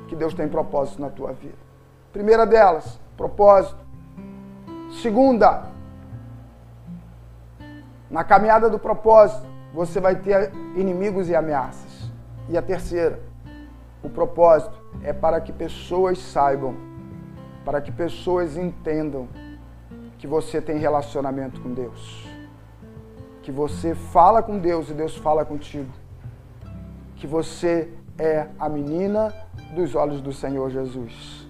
[0.07, 1.57] que Deus tem propósito na tua vida.
[2.11, 3.77] Primeira delas, propósito.
[5.01, 5.65] Segunda,
[8.09, 12.09] na caminhada do propósito, você vai ter inimigos e ameaças.
[12.49, 13.19] E a terceira,
[14.01, 16.73] o propósito é para que pessoas saibam,
[17.67, 19.27] para que pessoas entendam
[20.17, 22.27] que você tem relacionamento com Deus
[23.47, 25.89] que você fala com Deus e Deus fala contigo.
[27.15, 29.33] Que você é a menina
[29.73, 31.47] dos olhos do Senhor Jesus.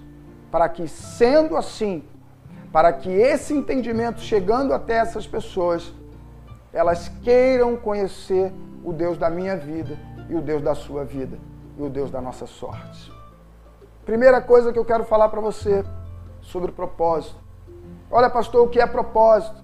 [0.48, 2.04] Para que, sendo assim,
[2.70, 5.92] para que esse entendimento chegando até essas pessoas,
[6.72, 8.52] elas queiram conhecer
[8.84, 9.98] o Deus da minha vida
[10.30, 11.36] e o Deus da sua vida
[11.76, 13.12] e o Deus da nossa sorte.
[14.06, 15.84] Primeira coisa que eu quero falar para você
[16.48, 17.36] sobre propósito.
[18.10, 19.62] Olha, pastor, o que é propósito?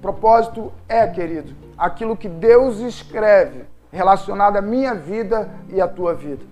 [0.00, 6.44] Propósito é, querido, aquilo que Deus escreve relacionado à minha vida e à tua vida.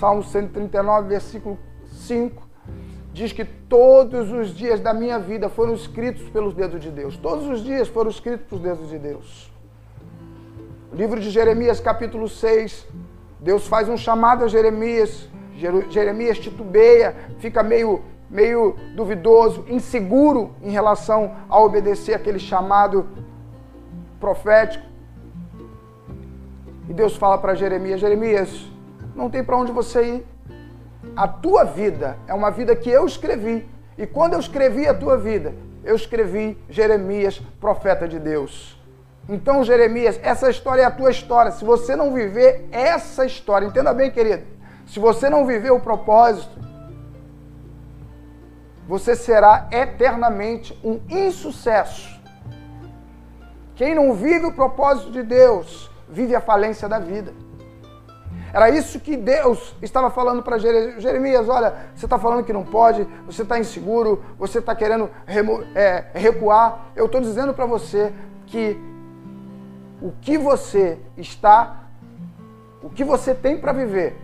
[0.00, 2.42] Salmo 139, versículo 5,
[3.12, 7.16] diz que todos os dias da minha vida foram escritos pelos dedos de Deus.
[7.16, 9.52] Todos os dias foram escritos pelos dedos de Deus.
[10.90, 12.86] O livro de Jeremias, capítulo 6,
[13.38, 15.28] Deus faz um chamado a Jeremias.
[15.90, 23.06] Jeremias titubeia, fica meio meio duvidoso, inseguro em relação a obedecer aquele chamado
[24.20, 24.86] profético.
[26.88, 28.66] E Deus fala para Jeremias: Jeremias,
[29.14, 30.26] não tem para onde você ir.
[31.16, 33.68] A tua vida é uma vida que eu escrevi.
[33.96, 38.78] E quando eu escrevi a tua vida, eu escrevi Jeremias, profeta de Deus.
[39.28, 41.50] Então, Jeremias, essa história é a tua história.
[41.50, 44.42] Se você não viver essa história, entenda bem, querido,
[44.86, 46.67] se você não viver o propósito,
[48.88, 52.18] você será eternamente um insucesso.
[53.76, 57.34] Quem não vive o propósito de Deus, vive a falência da vida.
[58.50, 63.06] Era isso que Deus estava falando para Jeremias: olha, você está falando que não pode,
[63.26, 65.10] você está inseguro, você está querendo
[65.74, 66.86] é, recuar.
[66.96, 68.10] Eu estou dizendo para você
[68.46, 68.80] que
[70.00, 71.84] o que você está,
[72.82, 74.16] o que você tem para viver,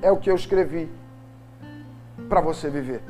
[0.00, 0.97] é o que eu escrevi
[2.28, 3.02] para você viver.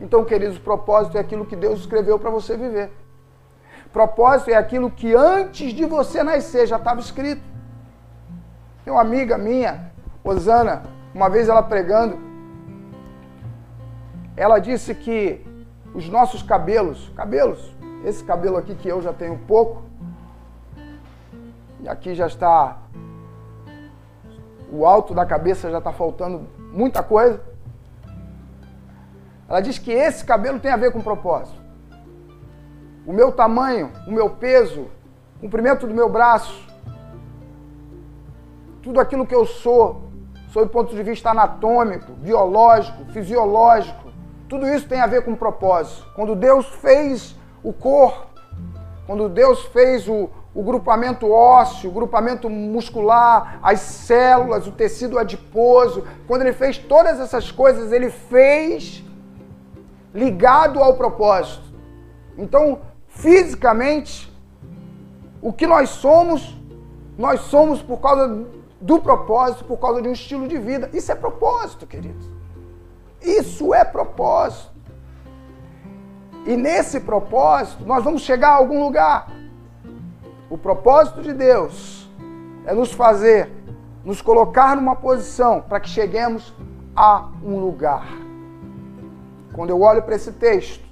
[0.00, 2.90] Então, queridos, propósito é aquilo que Deus escreveu para você viver.
[3.92, 7.42] Propósito é aquilo que antes de você nascer já estava escrito.
[8.84, 9.92] Tem uma amiga minha,
[10.24, 10.84] Osana,
[11.14, 12.18] uma vez ela pregando,
[14.36, 15.44] ela disse que
[15.94, 19.82] os nossos cabelos, cabelos, esse cabelo aqui que eu já tenho pouco,
[21.80, 22.78] e aqui já está,
[24.72, 27.49] o alto da cabeça já está faltando muita coisa.
[29.50, 31.58] Ela diz que esse cabelo tem a ver com propósito.
[33.04, 34.86] O meu tamanho, o meu peso,
[35.36, 36.64] o comprimento do meu braço,
[38.80, 40.04] tudo aquilo que eu sou,
[40.50, 44.12] sob o ponto de vista anatômico, biológico, fisiológico,
[44.48, 46.06] tudo isso tem a ver com propósito.
[46.14, 48.28] Quando Deus fez o corpo,
[49.04, 56.04] quando Deus fez o, o grupamento ósseo, o grupamento muscular, as células, o tecido adiposo,
[56.28, 59.04] quando ele fez todas essas coisas, ele fez
[60.14, 61.64] ligado ao propósito.
[62.36, 64.32] Então, fisicamente,
[65.42, 66.56] o que nós somos,
[67.16, 68.46] nós somos por causa
[68.80, 70.90] do propósito, por causa de um estilo de vida.
[70.92, 72.28] Isso é propósito, queridos.
[73.20, 74.70] Isso é propósito.
[76.46, 79.30] E nesse propósito, nós vamos chegar a algum lugar.
[80.48, 82.10] O propósito de Deus
[82.64, 83.50] é nos fazer,
[84.04, 86.54] nos colocar numa posição para que cheguemos
[86.96, 88.29] a um lugar.
[89.52, 90.84] Quando eu olho para esse texto,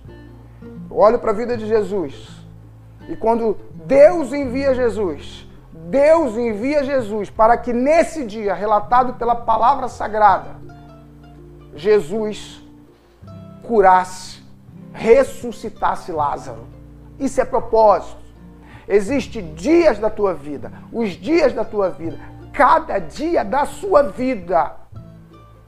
[0.90, 2.38] olho para a vida de Jesus,
[3.08, 9.88] E quando Deus envia Jesus, Deus envia Jesus para que nesse dia, relatado pela palavra
[9.88, 10.56] sagrada,
[11.74, 12.62] Jesus
[13.62, 14.42] curasse,
[14.92, 16.66] ressuscitasse Lázaro.
[17.18, 18.18] Isso é propósito.
[18.86, 22.18] Existem dias da tua vida, os dias da tua vida,
[22.52, 24.76] cada dia da sua vida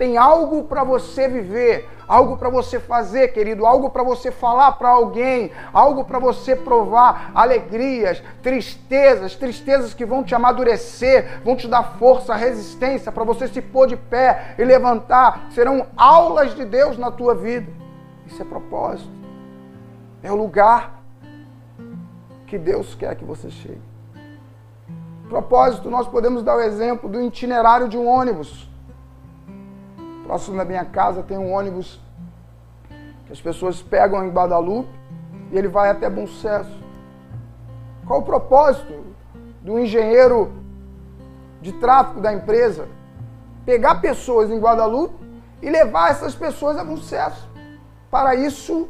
[0.00, 4.88] tem algo para você viver, algo para você fazer, querido, algo para você falar para
[4.88, 11.98] alguém, algo para você provar, alegrias, tristezas, tristezas que vão te amadurecer, vão te dar
[11.98, 15.48] força, resistência para você se pôr de pé e levantar.
[15.50, 17.70] Serão aulas de Deus na tua vida.
[18.26, 19.12] Isso é propósito.
[20.22, 21.02] É o lugar
[22.46, 23.82] que Deus quer que você chegue.
[25.28, 28.69] Propósito, nós podemos dar o exemplo do itinerário de um ônibus.
[30.30, 32.00] Próximo da minha casa tem um ônibus
[33.26, 34.88] que as pessoas pegam em Guadalupe
[35.50, 36.70] e ele vai até Bom Sucesso.
[38.06, 39.06] Qual o propósito
[39.60, 40.52] do engenheiro
[41.60, 42.86] de tráfego da empresa?
[43.66, 45.16] Pegar pessoas em Guadalupe
[45.60, 47.50] e levar essas pessoas a Bom Sucesso.
[48.08, 48.88] Para isso,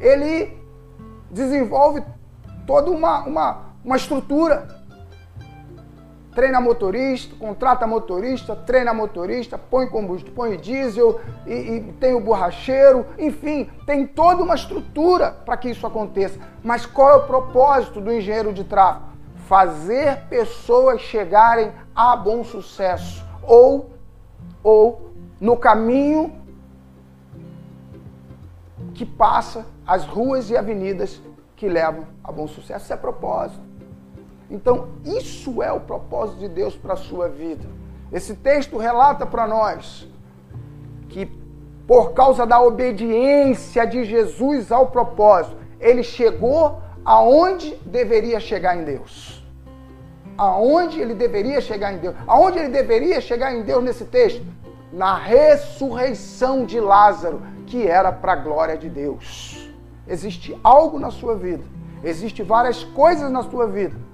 [0.00, 0.60] ele
[1.30, 2.02] desenvolve
[2.66, 4.81] toda uma, uma, uma estrutura
[6.34, 13.06] treina motorista, contrata motorista, treina motorista, põe combustível, põe diesel e, e, tem o borracheiro,
[13.18, 16.38] enfim, tem toda uma estrutura para que isso aconteça.
[16.62, 19.12] Mas qual é o propósito do engenheiro de tráfego?
[19.46, 23.90] Fazer pessoas chegarem a bom sucesso ou
[24.62, 26.32] ou no caminho
[28.94, 31.20] que passa as ruas e avenidas
[31.56, 32.84] que levam a bom sucesso.
[32.84, 33.71] Isso é propósito.
[34.52, 37.64] Então, isso é o propósito de Deus para a sua vida.
[38.12, 40.06] Esse texto relata para nós
[41.08, 41.24] que,
[41.86, 49.42] por causa da obediência de Jesus ao propósito, ele chegou aonde deveria chegar em Deus.
[50.36, 52.14] Aonde ele deveria chegar em Deus.
[52.26, 54.44] Aonde ele deveria chegar em Deus nesse texto?
[54.92, 59.72] Na ressurreição de Lázaro, que era para a glória de Deus.
[60.06, 61.64] Existe algo na sua vida,
[62.04, 64.11] existe várias coisas na sua vida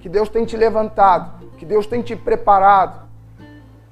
[0.00, 3.08] que Deus tem te levantado, que Deus tem te preparado,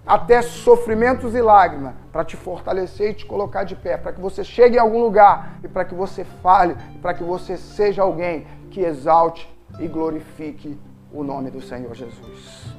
[0.06, 4.44] até sofrimentos e lágrimas, para te fortalecer e te colocar de pé, para que você
[4.44, 8.80] chegue em algum lugar e para que você fale, para que você seja alguém que
[8.80, 10.78] exalte e glorifique
[11.12, 12.76] o nome do Senhor Jesus.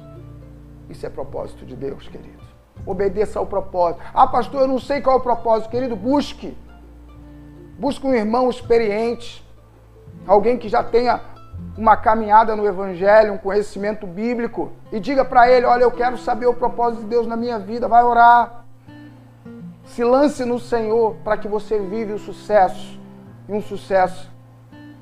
[0.88, 2.38] Isso é propósito de Deus, querido.
[2.86, 4.02] Obedeça ao propósito.
[4.14, 5.94] Ah, pastor, eu não sei qual é o propósito, querido.
[5.94, 6.56] Busque.
[7.78, 9.46] Busque um irmão experiente,
[10.26, 11.20] alguém que já tenha
[11.78, 16.46] uma caminhada no Evangelho, um conhecimento bíblico, e diga para ele: Olha, eu quero saber
[16.46, 18.64] o propósito de Deus na minha vida, vai orar.
[19.84, 22.98] Se lance no Senhor para que você vive o sucesso,
[23.48, 24.28] e um sucesso,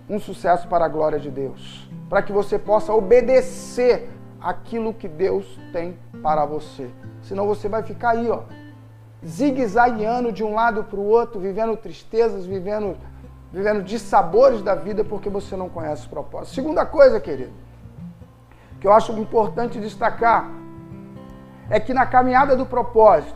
[0.08, 5.58] um sucesso para a glória de Deus, para que você possa obedecer aquilo que Deus
[5.72, 6.90] tem para você.
[7.22, 8.42] Senão você vai ficar aí, ó,
[9.26, 12.96] zigue-zagueando de um lado para o outro, vivendo tristezas, vivendo
[13.52, 16.54] vivendo de sabores da vida porque você não conhece o propósito.
[16.54, 17.52] Segunda coisa, querido,
[18.80, 20.50] que eu acho importante destacar
[21.70, 23.34] é que na caminhada do propósito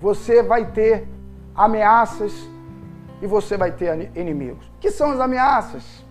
[0.00, 1.08] você vai ter
[1.54, 2.32] ameaças
[3.20, 4.70] e você vai ter inimigos.
[4.80, 6.04] Que são as ameaças?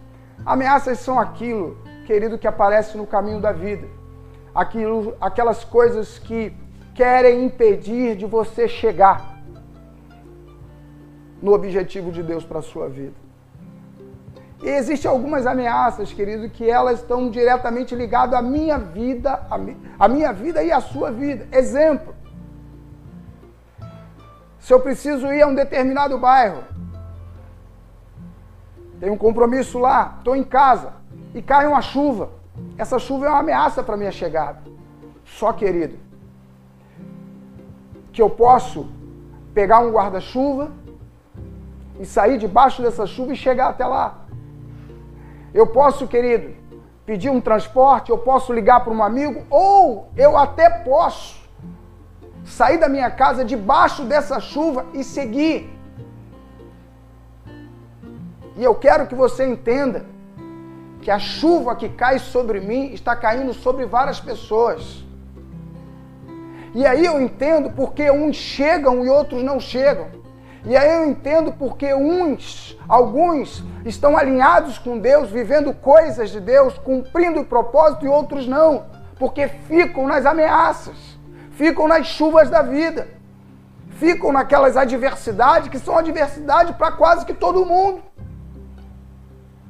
[0.45, 3.87] Ameaças são aquilo, querido, que aparece no caminho da vida.
[4.55, 6.55] Aquilo, aquelas coisas que
[6.95, 9.39] querem impedir de você chegar
[11.41, 13.15] no objetivo de Deus para a sua vida.
[14.61, 19.41] E existem algumas ameaças, querido, que elas estão diretamente ligadas à minha vida,
[19.99, 21.47] à minha vida e à sua vida.
[21.51, 22.13] Exemplo.
[24.59, 26.63] Se eu preciso ir a um determinado bairro,
[28.99, 30.93] tem um compromisso lá, estou em casa
[31.33, 32.29] e cai uma chuva.
[32.77, 34.59] Essa chuva é uma ameaça para minha chegada.
[35.25, 35.97] Só, querido,
[38.13, 38.87] que eu posso
[39.55, 40.71] pegar um guarda-chuva
[41.99, 44.20] e sair debaixo dessa chuva e chegar até lá.
[45.53, 46.55] Eu posso, querido,
[47.05, 51.41] pedir um transporte, eu posso ligar para um amigo, ou eu até posso
[52.45, 55.69] sair da minha casa debaixo dessa chuva e seguir.
[58.55, 60.05] E eu quero que você entenda
[61.01, 65.03] que a chuva que cai sobre mim está caindo sobre várias pessoas.
[66.73, 70.20] E aí eu entendo porque uns chegam e outros não chegam.
[70.63, 76.77] E aí eu entendo porque uns, alguns, estão alinhados com Deus, vivendo coisas de Deus,
[76.77, 78.85] cumprindo o propósito, e outros não,
[79.17, 80.95] porque ficam nas ameaças,
[81.51, 83.07] ficam nas chuvas da vida,
[83.97, 88.03] ficam naquelas adversidades que são adversidade para quase que todo mundo.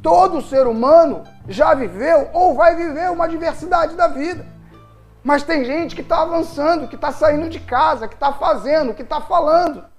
[0.01, 4.45] Todo ser humano já viveu ou vai viver uma diversidade da vida.
[5.23, 9.03] Mas tem gente que está avançando, que está saindo de casa, que está fazendo, que
[9.03, 9.90] está falando.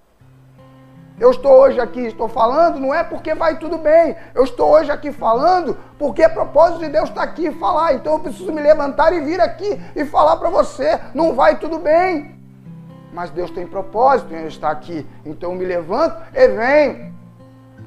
[1.19, 4.17] Eu estou hoje aqui, estou falando, não é porque vai tudo bem.
[4.35, 7.95] Eu estou hoje aqui falando porque é propósito de Deus estar aqui falar.
[7.95, 10.99] Então eu preciso me levantar e vir aqui e falar para você.
[11.15, 12.41] Não vai tudo bem.
[13.13, 15.07] Mas Deus tem propósito em estar aqui.
[15.25, 17.15] Então eu me levanto e venho.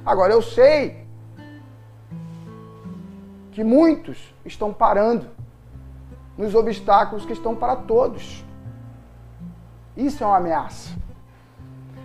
[0.06, 1.06] Agora eu sei
[3.52, 5.28] que muitos estão parando
[6.38, 8.46] nos obstáculos que estão para todos.
[9.98, 11.05] Isso é uma ameaça.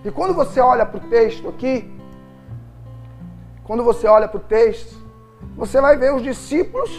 [0.05, 1.91] E quando você olha para o texto aqui,
[3.65, 4.97] quando você olha para o texto,
[5.57, 6.91] você vai ver os discípulos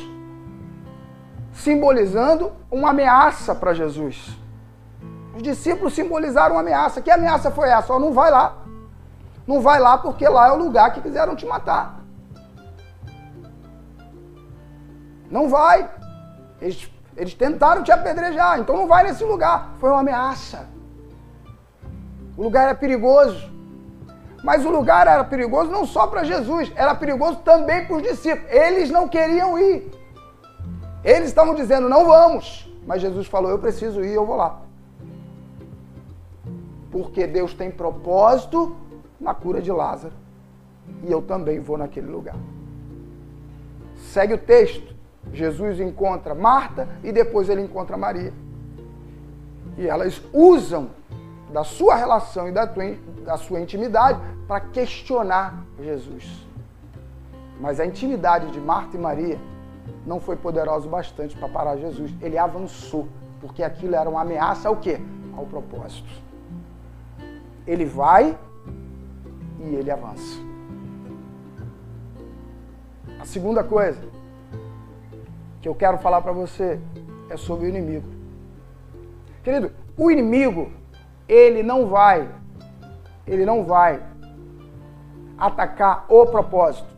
[1.52, 4.38] simbolizando uma ameaça para Jesus.
[5.36, 7.02] Os discípulos simbolizaram uma ameaça.
[7.02, 7.94] Que ameaça foi essa?
[7.94, 8.58] Ó, não vai lá.
[9.48, 12.02] Não vai lá porque lá é o lugar que quiseram te matar.
[15.30, 15.90] Não vai.
[16.62, 19.72] Eles, eles tentaram te apedrejar, então não vai nesse lugar.
[19.80, 20.68] Foi uma ameaça.
[22.42, 23.52] O lugar era perigoso.
[24.44, 28.52] Mas o lugar era perigoso não só para Jesus, era perigoso também para os discípulos.
[28.52, 29.92] Eles não queriam ir.
[31.04, 32.68] Eles estavam dizendo, não vamos.
[32.84, 34.60] Mas Jesus falou, eu preciso ir, eu vou lá.
[36.90, 38.76] Porque Deus tem propósito
[39.20, 40.16] na cura de Lázaro.
[41.04, 42.38] E eu também vou naquele lugar.
[44.12, 44.96] Segue o texto.
[45.32, 48.34] Jesus encontra Marta e depois ele encontra Maria.
[49.78, 50.90] E elas usam
[51.52, 52.96] da sua relação e da, tua,
[53.26, 56.48] da sua intimidade para questionar Jesus.
[57.60, 59.40] Mas a intimidade de Marta e Maria
[60.06, 62.12] não foi poderosa o bastante para parar Jesus.
[62.22, 63.08] Ele avançou,
[63.40, 65.00] porque aquilo era uma ameaça ao quê?
[65.36, 66.10] Ao propósito.
[67.68, 68.38] Ele vai
[69.60, 70.40] e ele avança.
[73.20, 74.02] A segunda coisa
[75.62, 76.80] que eu quero falar para você
[77.30, 78.08] é sobre o inimigo.
[79.44, 80.72] Querido, o inimigo
[81.32, 82.30] ele não vai,
[83.26, 84.04] ele não vai
[85.38, 86.94] atacar o propósito.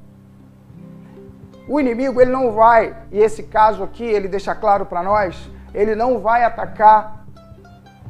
[1.69, 5.93] O inimigo ele não vai, e esse caso aqui ele deixa claro para nós, ele
[5.93, 7.27] não vai atacar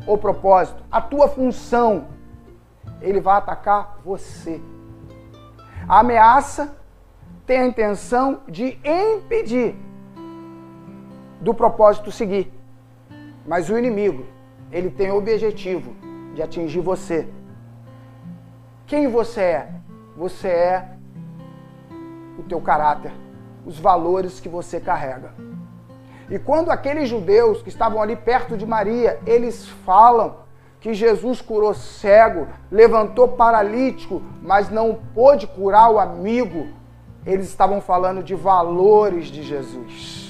[0.07, 2.07] o propósito, a tua função.
[3.01, 4.61] Ele vai atacar você.
[5.89, 6.74] A ameaça
[7.45, 9.76] tem a intenção de impedir
[11.41, 12.53] do propósito seguir.
[13.45, 14.26] Mas o inimigo,
[14.71, 17.28] ele tem objetivo de atingir você.
[18.86, 19.70] Quem você é?
[20.18, 20.90] Você é
[22.38, 23.12] o teu caráter,
[23.66, 25.32] os valores que você carrega.
[26.30, 30.38] E quando aqueles judeus que estavam ali perto de Maria, eles falam
[30.80, 36.68] que Jesus curou cego, levantou paralítico, mas não pôde curar o amigo,
[37.26, 40.22] eles estavam falando de valores de Jesus.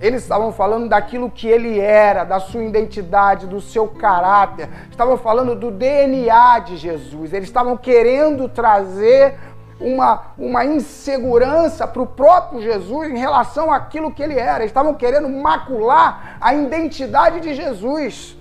[0.00, 4.68] Eles estavam falando daquilo que ele era, da sua identidade, do seu caráter.
[4.90, 7.32] Estavam falando do DNA de Jesus.
[7.32, 9.36] Eles estavam querendo trazer
[9.80, 14.60] uma, uma insegurança para o próprio Jesus em relação àquilo que ele era.
[14.60, 18.36] Eles estavam querendo macular a identidade de Jesus.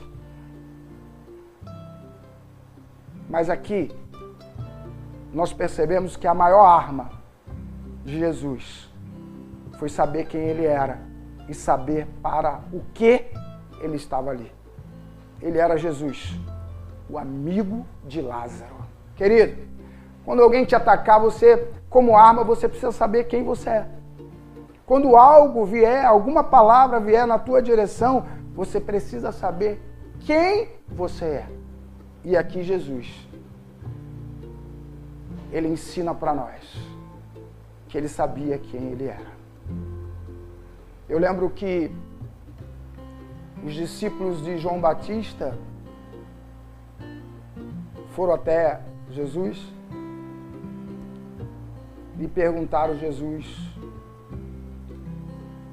[3.27, 3.91] Mas aqui,
[5.33, 7.09] nós percebemos que a maior arma
[8.05, 8.87] de Jesus
[9.79, 11.06] foi saber quem ele era
[11.47, 13.25] e saber para o que
[13.79, 14.51] ele estava ali.
[15.41, 16.37] Ele era Jesus,
[17.09, 18.75] o amigo de Lázaro.
[19.15, 19.67] Querido,
[20.25, 23.87] quando alguém te atacar, você, como arma, você precisa saber quem você é.
[24.85, 29.81] Quando algo vier, alguma palavra vier na tua direção, você precisa saber
[30.21, 31.47] quem você é.
[32.23, 33.27] E aqui Jesus,
[35.51, 36.77] ele ensina para nós
[37.87, 39.36] que ele sabia quem ele era.
[41.09, 41.89] Eu lembro que
[43.63, 45.57] os discípulos de João Batista
[48.09, 48.81] foram até
[49.11, 49.57] Jesus
[52.19, 53.45] e perguntaram a Jesus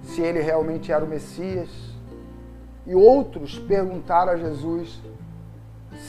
[0.03, 1.69] se ele realmente era o Messias.
[2.87, 5.01] E outros perguntaram a Jesus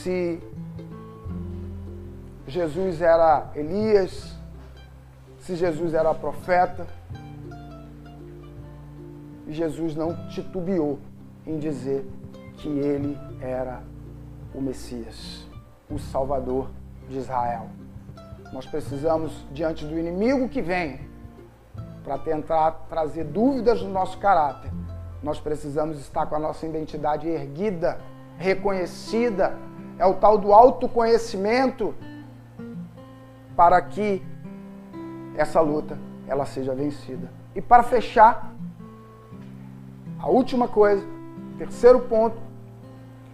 [0.04, 0.40] se
[2.48, 4.36] Jesus era Elias,
[5.40, 6.86] se Jesus era profeta.
[9.48, 11.00] Jesus não titubeou
[11.46, 12.06] em dizer
[12.58, 13.82] que ele era
[14.54, 15.48] o Messias,
[15.90, 16.70] o Salvador
[17.08, 17.68] de Israel.
[18.52, 21.00] Nós precisamos, diante do inimigo que vem,
[22.04, 24.72] para tentar trazer dúvidas no nosso caráter,
[25.22, 28.00] nós precisamos estar com a nossa identidade erguida,
[28.38, 29.58] reconhecida.
[29.98, 31.96] É o tal do autoconhecimento
[33.56, 34.22] para que
[35.36, 37.30] essa luta ela seja vencida.
[37.56, 38.55] E para fechar,
[40.20, 41.06] a última coisa,
[41.58, 42.38] terceiro ponto,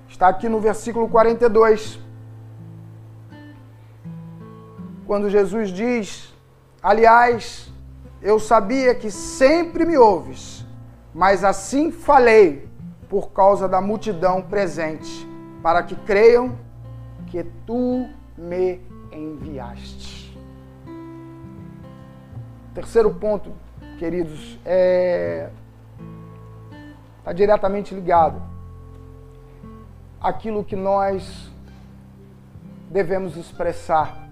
[0.07, 1.99] está aqui no versículo 42.
[5.05, 6.33] Quando Jesus diz:
[6.81, 7.71] Aliás,
[8.21, 10.65] eu sabia que sempre me ouves,
[11.13, 12.69] mas assim falei
[13.09, 15.27] por causa da multidão presente,
[15.61, 16.57] para que creiam
[17.27, 18.07] que tu
[18.37, 18.79] me
[19.11, 20.37] enviaste.
[22.73, 23.51] Terceiro ponto,
[23.99, 25.49] queridos, é
[27.31, 28.41] está diretamente ligado
[30.19, 31.49] àquilo que nós
[32.89, 34.29] devemos expressar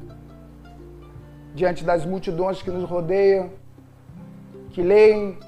[1.56, 3.52] diante das multidões que nos rodeiam,
[4.72, 5.40] que leem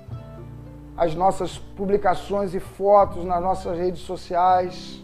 [0.95, 5.03] as nossas publicações e fotos nas nossas redes sociais.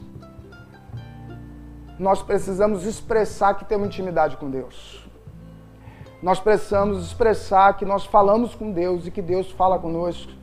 [1.99, 5.05] Nós precisamos expressar que temos intimidade com Deus.
[6.21, 10.36] Nós precisamos expressar que nós falamos com Deus e que Deus fala conosco.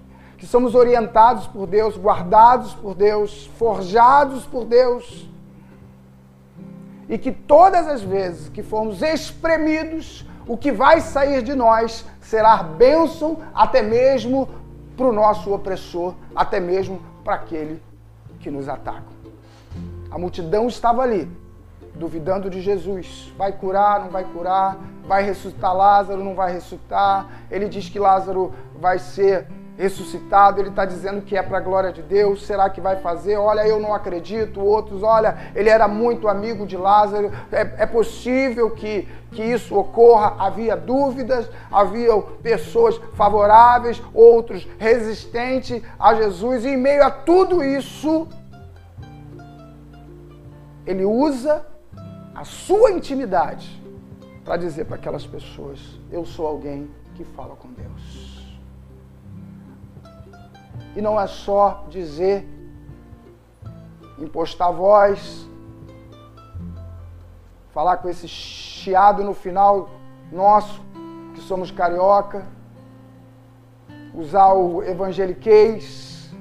[0.44, 5.26] Que somos orientados por Deus, guardados por Deus, forjados por Deus.
[7.08, 12.62] E que todas as vezes que formos espremidos, o que vai sair de nós será
[12.62, 14.46] bênção até mesmo
[14.94, 17.82] para o nosso opressor, até mesmo para aquele
[18.38, 19.14] que nos ataca.
[20.10, 21.26] A multidão estava ali,
[21.94, 23.32] duvidando de Jesus.
[23.38, 24.76] Vai curar, não vai curar?
[25.06, 27.30] Vai ressuscitar Lázaro, não vai ressuscitar?
[27.50, 29.46] Ele diz que Lázaro vai ser
[29.76, 33.36] ressuscitado, ele está dizendo que é para a glória de Deus, será que vai fazer?
[33.36, 38.70] Olha, eu não acredito, outros, olha, ele era muito amigo de Lázaro, é, é possível
[38.70, 46.76] que, que isso ocorra, havia dúvidas, havia pessoas favoráveis, outros resistentes a Jesus, e em
[46.76, 48.28] meio a tudo isso,
[50.86, 51.66] ele usa
[52.34, 53.82] a sua intimidade
[54.44, 55.80] para dizer para aquelas pessoas:
[56.12, 58.03] eu sou alguém que fala com Deus.
[60.96, 62.48] E não é só dizer,
[64.18, 65.48] impostar voz,
[67.72, 69.90] falar com esse chiado no final
[70.30, 70.80] nosso,
[71.34, 72.46] que somos carioca,
[74.14, 76.32] usar o evangeliquez,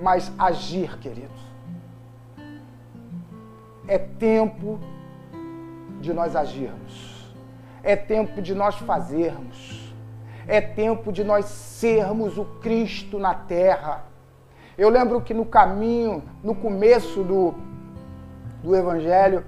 [0.00, 1.38] mas agir, queridos.
[3.88, 4.78] É tempo
[6.00, 7.34] de nós agirmos.
[7.82, 9.77] É tempo de nós fazermos.
[10.48, 14.06] É tempo de nós sermos o Cristo na terra.
[14.78, 17.54] Eu lembro que no caminho, no começo do,
[18.62, 19.44] do Evangelho,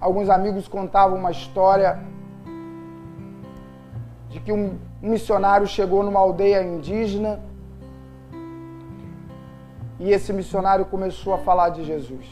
[0.00, 2.00] alguns amigos contavam uma história
[4.30, 7.40] de que um missionário chegou numa aldeia indígena
[9.98, 12.26] e esse missionário começou a falar de Jesus.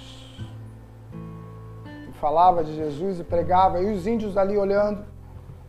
[2.21, 5.05] Falava de Jesus e pregava, e os índios ali olhando,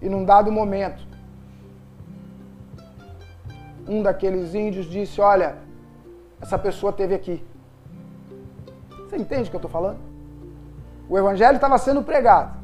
[0.02, 1.07] e num dado momento,
[3.88, 5.58] um daqueles índios disse: Olha,
[6.42, 7.46] essa pessoa teve aqui.
[8.90, 10.00] Você entende o que eu estou falando?
[11.10, 12.58] O evangelho estava sendo pregado.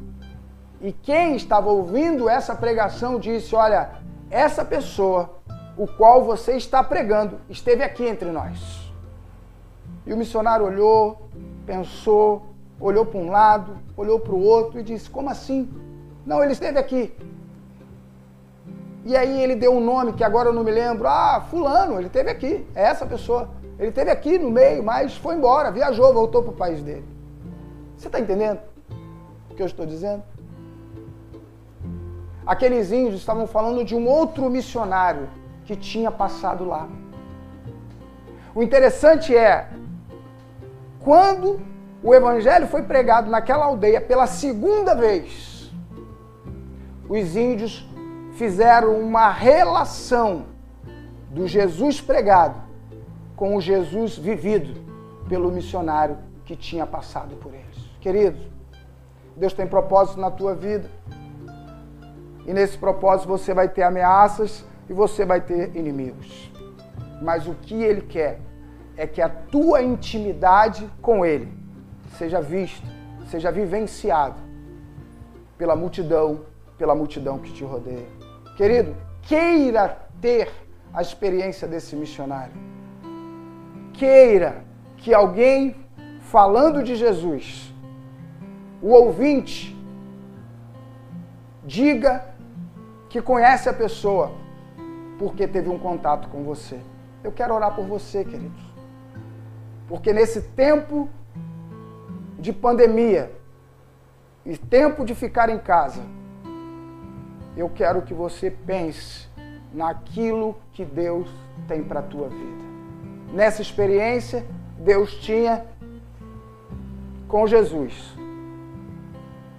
[0.80, 3.92] E quem estava ouvindo essa pregação disse: Olha,
[4.30, 5.38] essa pessoa,
[5.76, 8.92] o qual você está pregando, esteve aqui entre nós.
[10.06, 11.28] E o missionário olhou,
[11.64, 15.72] pensou, olhou para um lado, olhou para o outro e disse: Como assim?
[16.26, 17.14] Não, ele esteve aqui.
[19.04, 21.06] E aí ele deu um nome que agora eu não me lembro.
[21.06, 22.66] Ah, fulano, ele teve aqui.
[22.74, 23.50] É essa pessoa.
[23.78, 27.04] Ele teve aqui no meio, mas foi embora, viajou, voltou para o país dele.
[27.96, 28.60] Você está entendendo
[29.50, 30.22] o que eu estou dizendo?
[32.46, 35.28] Aqueles índios estavam falando de um outro missionário
[35.64, 36.88] que tinha passado lá.
[38.54, 39.68] O interessante é,
[41.00, 41.60] quando
[42.02, 45.72] o evangelho foi pregado naquela aldeia pela segunda vez,
[47.08, 47.88] os índios
[48.34, 50.46] fizeram uma relação
[51.30, 52.60] do Jesus pregado
[53.36, 54.80] com o Jesus vivido
[55.28, 57.90] pelo missionário que tinha passado por eles.
[58.00, 58.40] Queridos,
[59.36, 60.88] Deus tem propósito na tua vida.
[62.46, 66.52] E nesse propósito você vai ter ameaças e você vai ter inimigos.
[67.22, 68.40] Mas o que ele quer
[68.96, 71.52] é que a tua intimidade com ele
[72.18, 72.86] seja vista,
[73.28, 74.36] seja vivenciada
[75.56, 76.42] pela multidão,
[76.76, 78.13] pela multidão que te rodeia.
[78.56, 80.50] Querido, queira ter
[80.92, 82.54] a experiência desse missionário.
[83.92, 84.64] Queira
[84.96, 85.76] que alguém
[86.20, 87.72] falando de Jesus,
[88.80, 89.76] o ouvinte,
[91.64, 92.26] diga
[93.08, 94.32] que conhece a pessoa
[95.18, 96.80] porque teve um contato com você.
[97.22, 98.62] Eu quero orar por você, queridos.
[99.88, 101.08] Porque nesse tempo
[102.38, 103.32] de pandemia
[104.44, 106.02] e tempo de ficar em casa,
[107.56, 109.28] eu quero que você pense
[109.72, 111.28] naquilo que Deus
[111.66, 112.64] tem para a tua vida.
[113.32, 114.46] Nessa experiência,
[114.78, 115.64] Deus tinha
[117.28, 118.14] com Jesus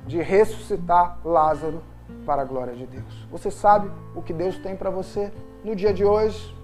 [0.08, 1.82] de ressuscitar Lázaro
[2.26, 3.28] para a glória de Deus.
[3.32, 5.32] Você sabe o que Deus tem para você
[5.64, 6.56] no dia de hoje,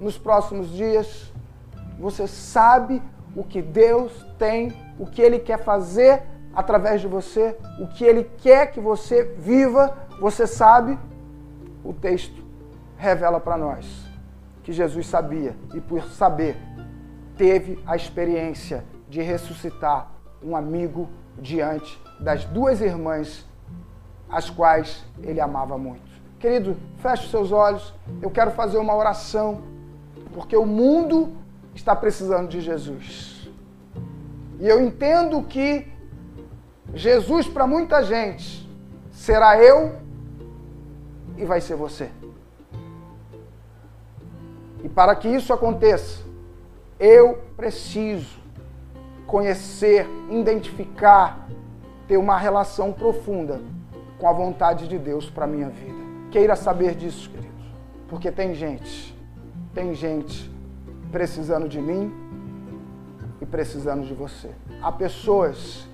[0.00, 1.32] nos próximos dias?
[1.98, 3.02] Você sabe
[3.34, 6.22] o que Deus tem, o que Ele quer fazer
[6.54, 10.07] através de você, o que Ele quer que você viva?
[10.20, 10.98] Você sabe?
[11.84, 12.44] O texto
[12.96, 14.06] revela para nós
[14.62, 16.56] que Jesus sabia e, por saber,
[17.36, 20.10] teve a experiência de ressuscitar
[20.42, 21.08] um amigo
[21.40, 23.46] diante das duas irmãs,
[24.28, 26.02] as quais ele amava muito.
[26.38, 27.94] Querido, feche os seus olhos.
[28.20, 29.62] Eu quero fazer uma oração,
[30.34, 31.36] porque o mundo
[31.74, 33.48] está precisando de Jesus.
[34.60, 35.86] E eu entendo que
[36.92, 38.68] Jesus, para muita gente,
[39.10, 39.96] será eu
[41.38, 42.10] e vai ser você.
[44.82, 46.22] E para que isso aconteça,
[46.98, 48.38] eu preciso
[49.26, 51.48] conhecer, identificar,
[52.06, 53.60] ter uma relação profunda
[54.18, 55.98] com a vontade de Deus para a minha vida.
[56.30, 57.66] Queira saber disso, queridos,
[58.08, 59.16] porque tem gente,
[59.74, 60.50] tem gente
[61.12, 62.12] precisando de mim
[63.40, 64.50] e precisando de você.
[64.82, 65.86] Há pessoas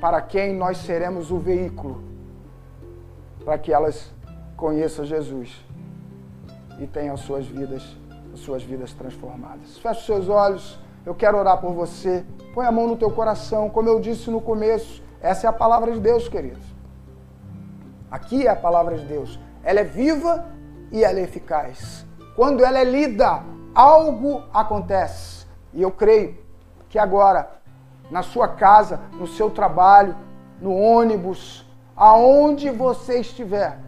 [0.00, 2.13] para quem nós seremos o veículo
[3.44, 4.12] para que elas
[4.56, 5.64] conheçam Jesus
[6.78, 7.96] e tenham suas vidas,
[8.34, 9.78] suas vidas transformadas.
[9.78, 10.78] Feche os seus olhos.
[11.04, 12.24] Eu quero orar por você.
[12.54, 13.68] Põe a mão no teu coração.
[13.68, 16.64] Como eu disse no começo, essa é a palavra de Deus, queridos.
[18.10, 19.38] Aqui é a palavra de Deus.
[19.62, 20.46] Ela é viva
[20.90, 22.06] e ela é eficaz.
[22.36, 23.42] Quando ela é lida,
[23.74, 25.46] algo acontece.
[25.72, 26.38] E eu creio
[26.88, 27.50] que agora,
[28.10, 30.16] na sua casa, no seu trabalho,
[30.60, 31.63] no ônibus,
[31.96, 33.78] aonde você estiver,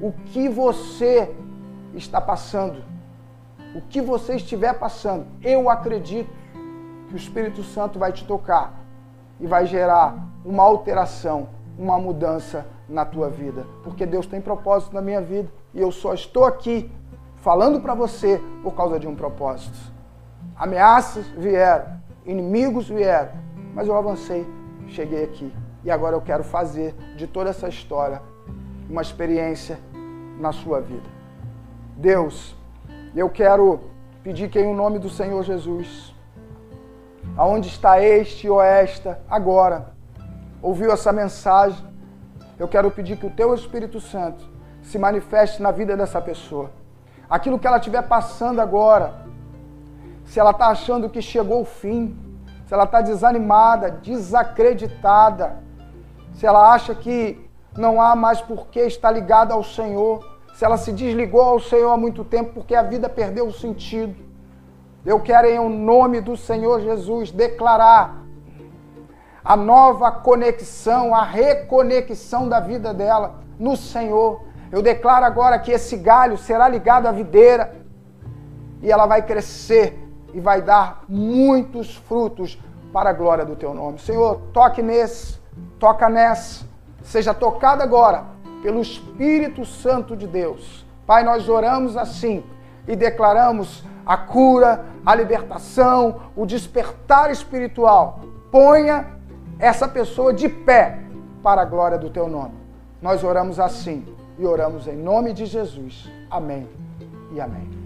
[0.00, 1.34] o que você
[1.94, 2.82] está passando,
[3.74, 6.30] o que você estiver passando, eu acredito
[7.08, 8.74] que o Espírito Santo vai te tocar
[9.38, 11.48] e vai gerar uma alteração,
[11.78, 16.12] uma mudança na tua vida, porque Deus tem propósito na minha vida e eu só
[16.14, 16.90] estou aqui
[17.36, 19.78] falando para você por causa de um propósito.
[20.56, 23.32] Ameaças vieram, inimigos vieram,
[23.74, 24.46] mas eu avancei,
[24.88, 25.52] cheguei aqui
[25.84, 28.22] e agora eu quero fazer de toda essa história
[28.88, 29.78] uma experiência
[30.38, 31.08] na sua vida.
[31.96, 32.54] Deus,
[33.14, 33.80] eu quero
[34.22, 36.14] pedir que em nome do Senhor Jesus,
[37.36, 39.92] aonde está este ou esta agora,
[40.60, 41.84] ouviu essa mensagem,
[42.58, 44.44] eu quero pedir que o teu Espírito Santo
[44.82, 46.70] se manifeste na vida dessa pessoa.
[47.28, 49.26] Aquilo que ela estiver passando agora,
[50.24, 52.16] se ela está achando que chegou o fim,
[52.66, 55.56] se ela está desanimada, desacreditada,
[56.42, 60.76] se ela acha que não há mais por que estar ligada ao Senhor, se ela
[60.76, 64.16] se desligou ao Senhor há muito tempo porque a vida perdeu o sentido.
[65.06, 68.24] Eu quero, em nome do Senhor Jesus, declarar
[69.44, 74.42] a nova conexão, a reconexão da vida dela no Senhor.
[74.72, 77.72] Eu declaro agora que esse galho será ligado à videira
[78.80, 79.96] e ela vai crescer
[80.34, 82.60] e vai dar muitos frutos
[82.92, 84.00] para a glória do teu nome.
[84.00, 85.40] Senhor, toque nesse
[85.82, 86.64] toca nessa,
[87.02, 88.22] seja tocada agora
[88.62, 90.86] pelo Espírito Santo de Deus.
[91.04, 92.44] Pai, nós oramos assim
[92.86, 98.20] e declaramos a cura, a libertação, o despertar espiritual.
[98.52, 99.08] Ponha
[99.58, 101.00] essa pessoa de pé
[101.42, 102.54] para a glória do teu nome.
[103.00, 104.06] Nós oramos assim
[104.38, 106.08] e oramos em nome de Jesus.
[106.30, 106.68] Amém
[107.32, 107.81] e amém.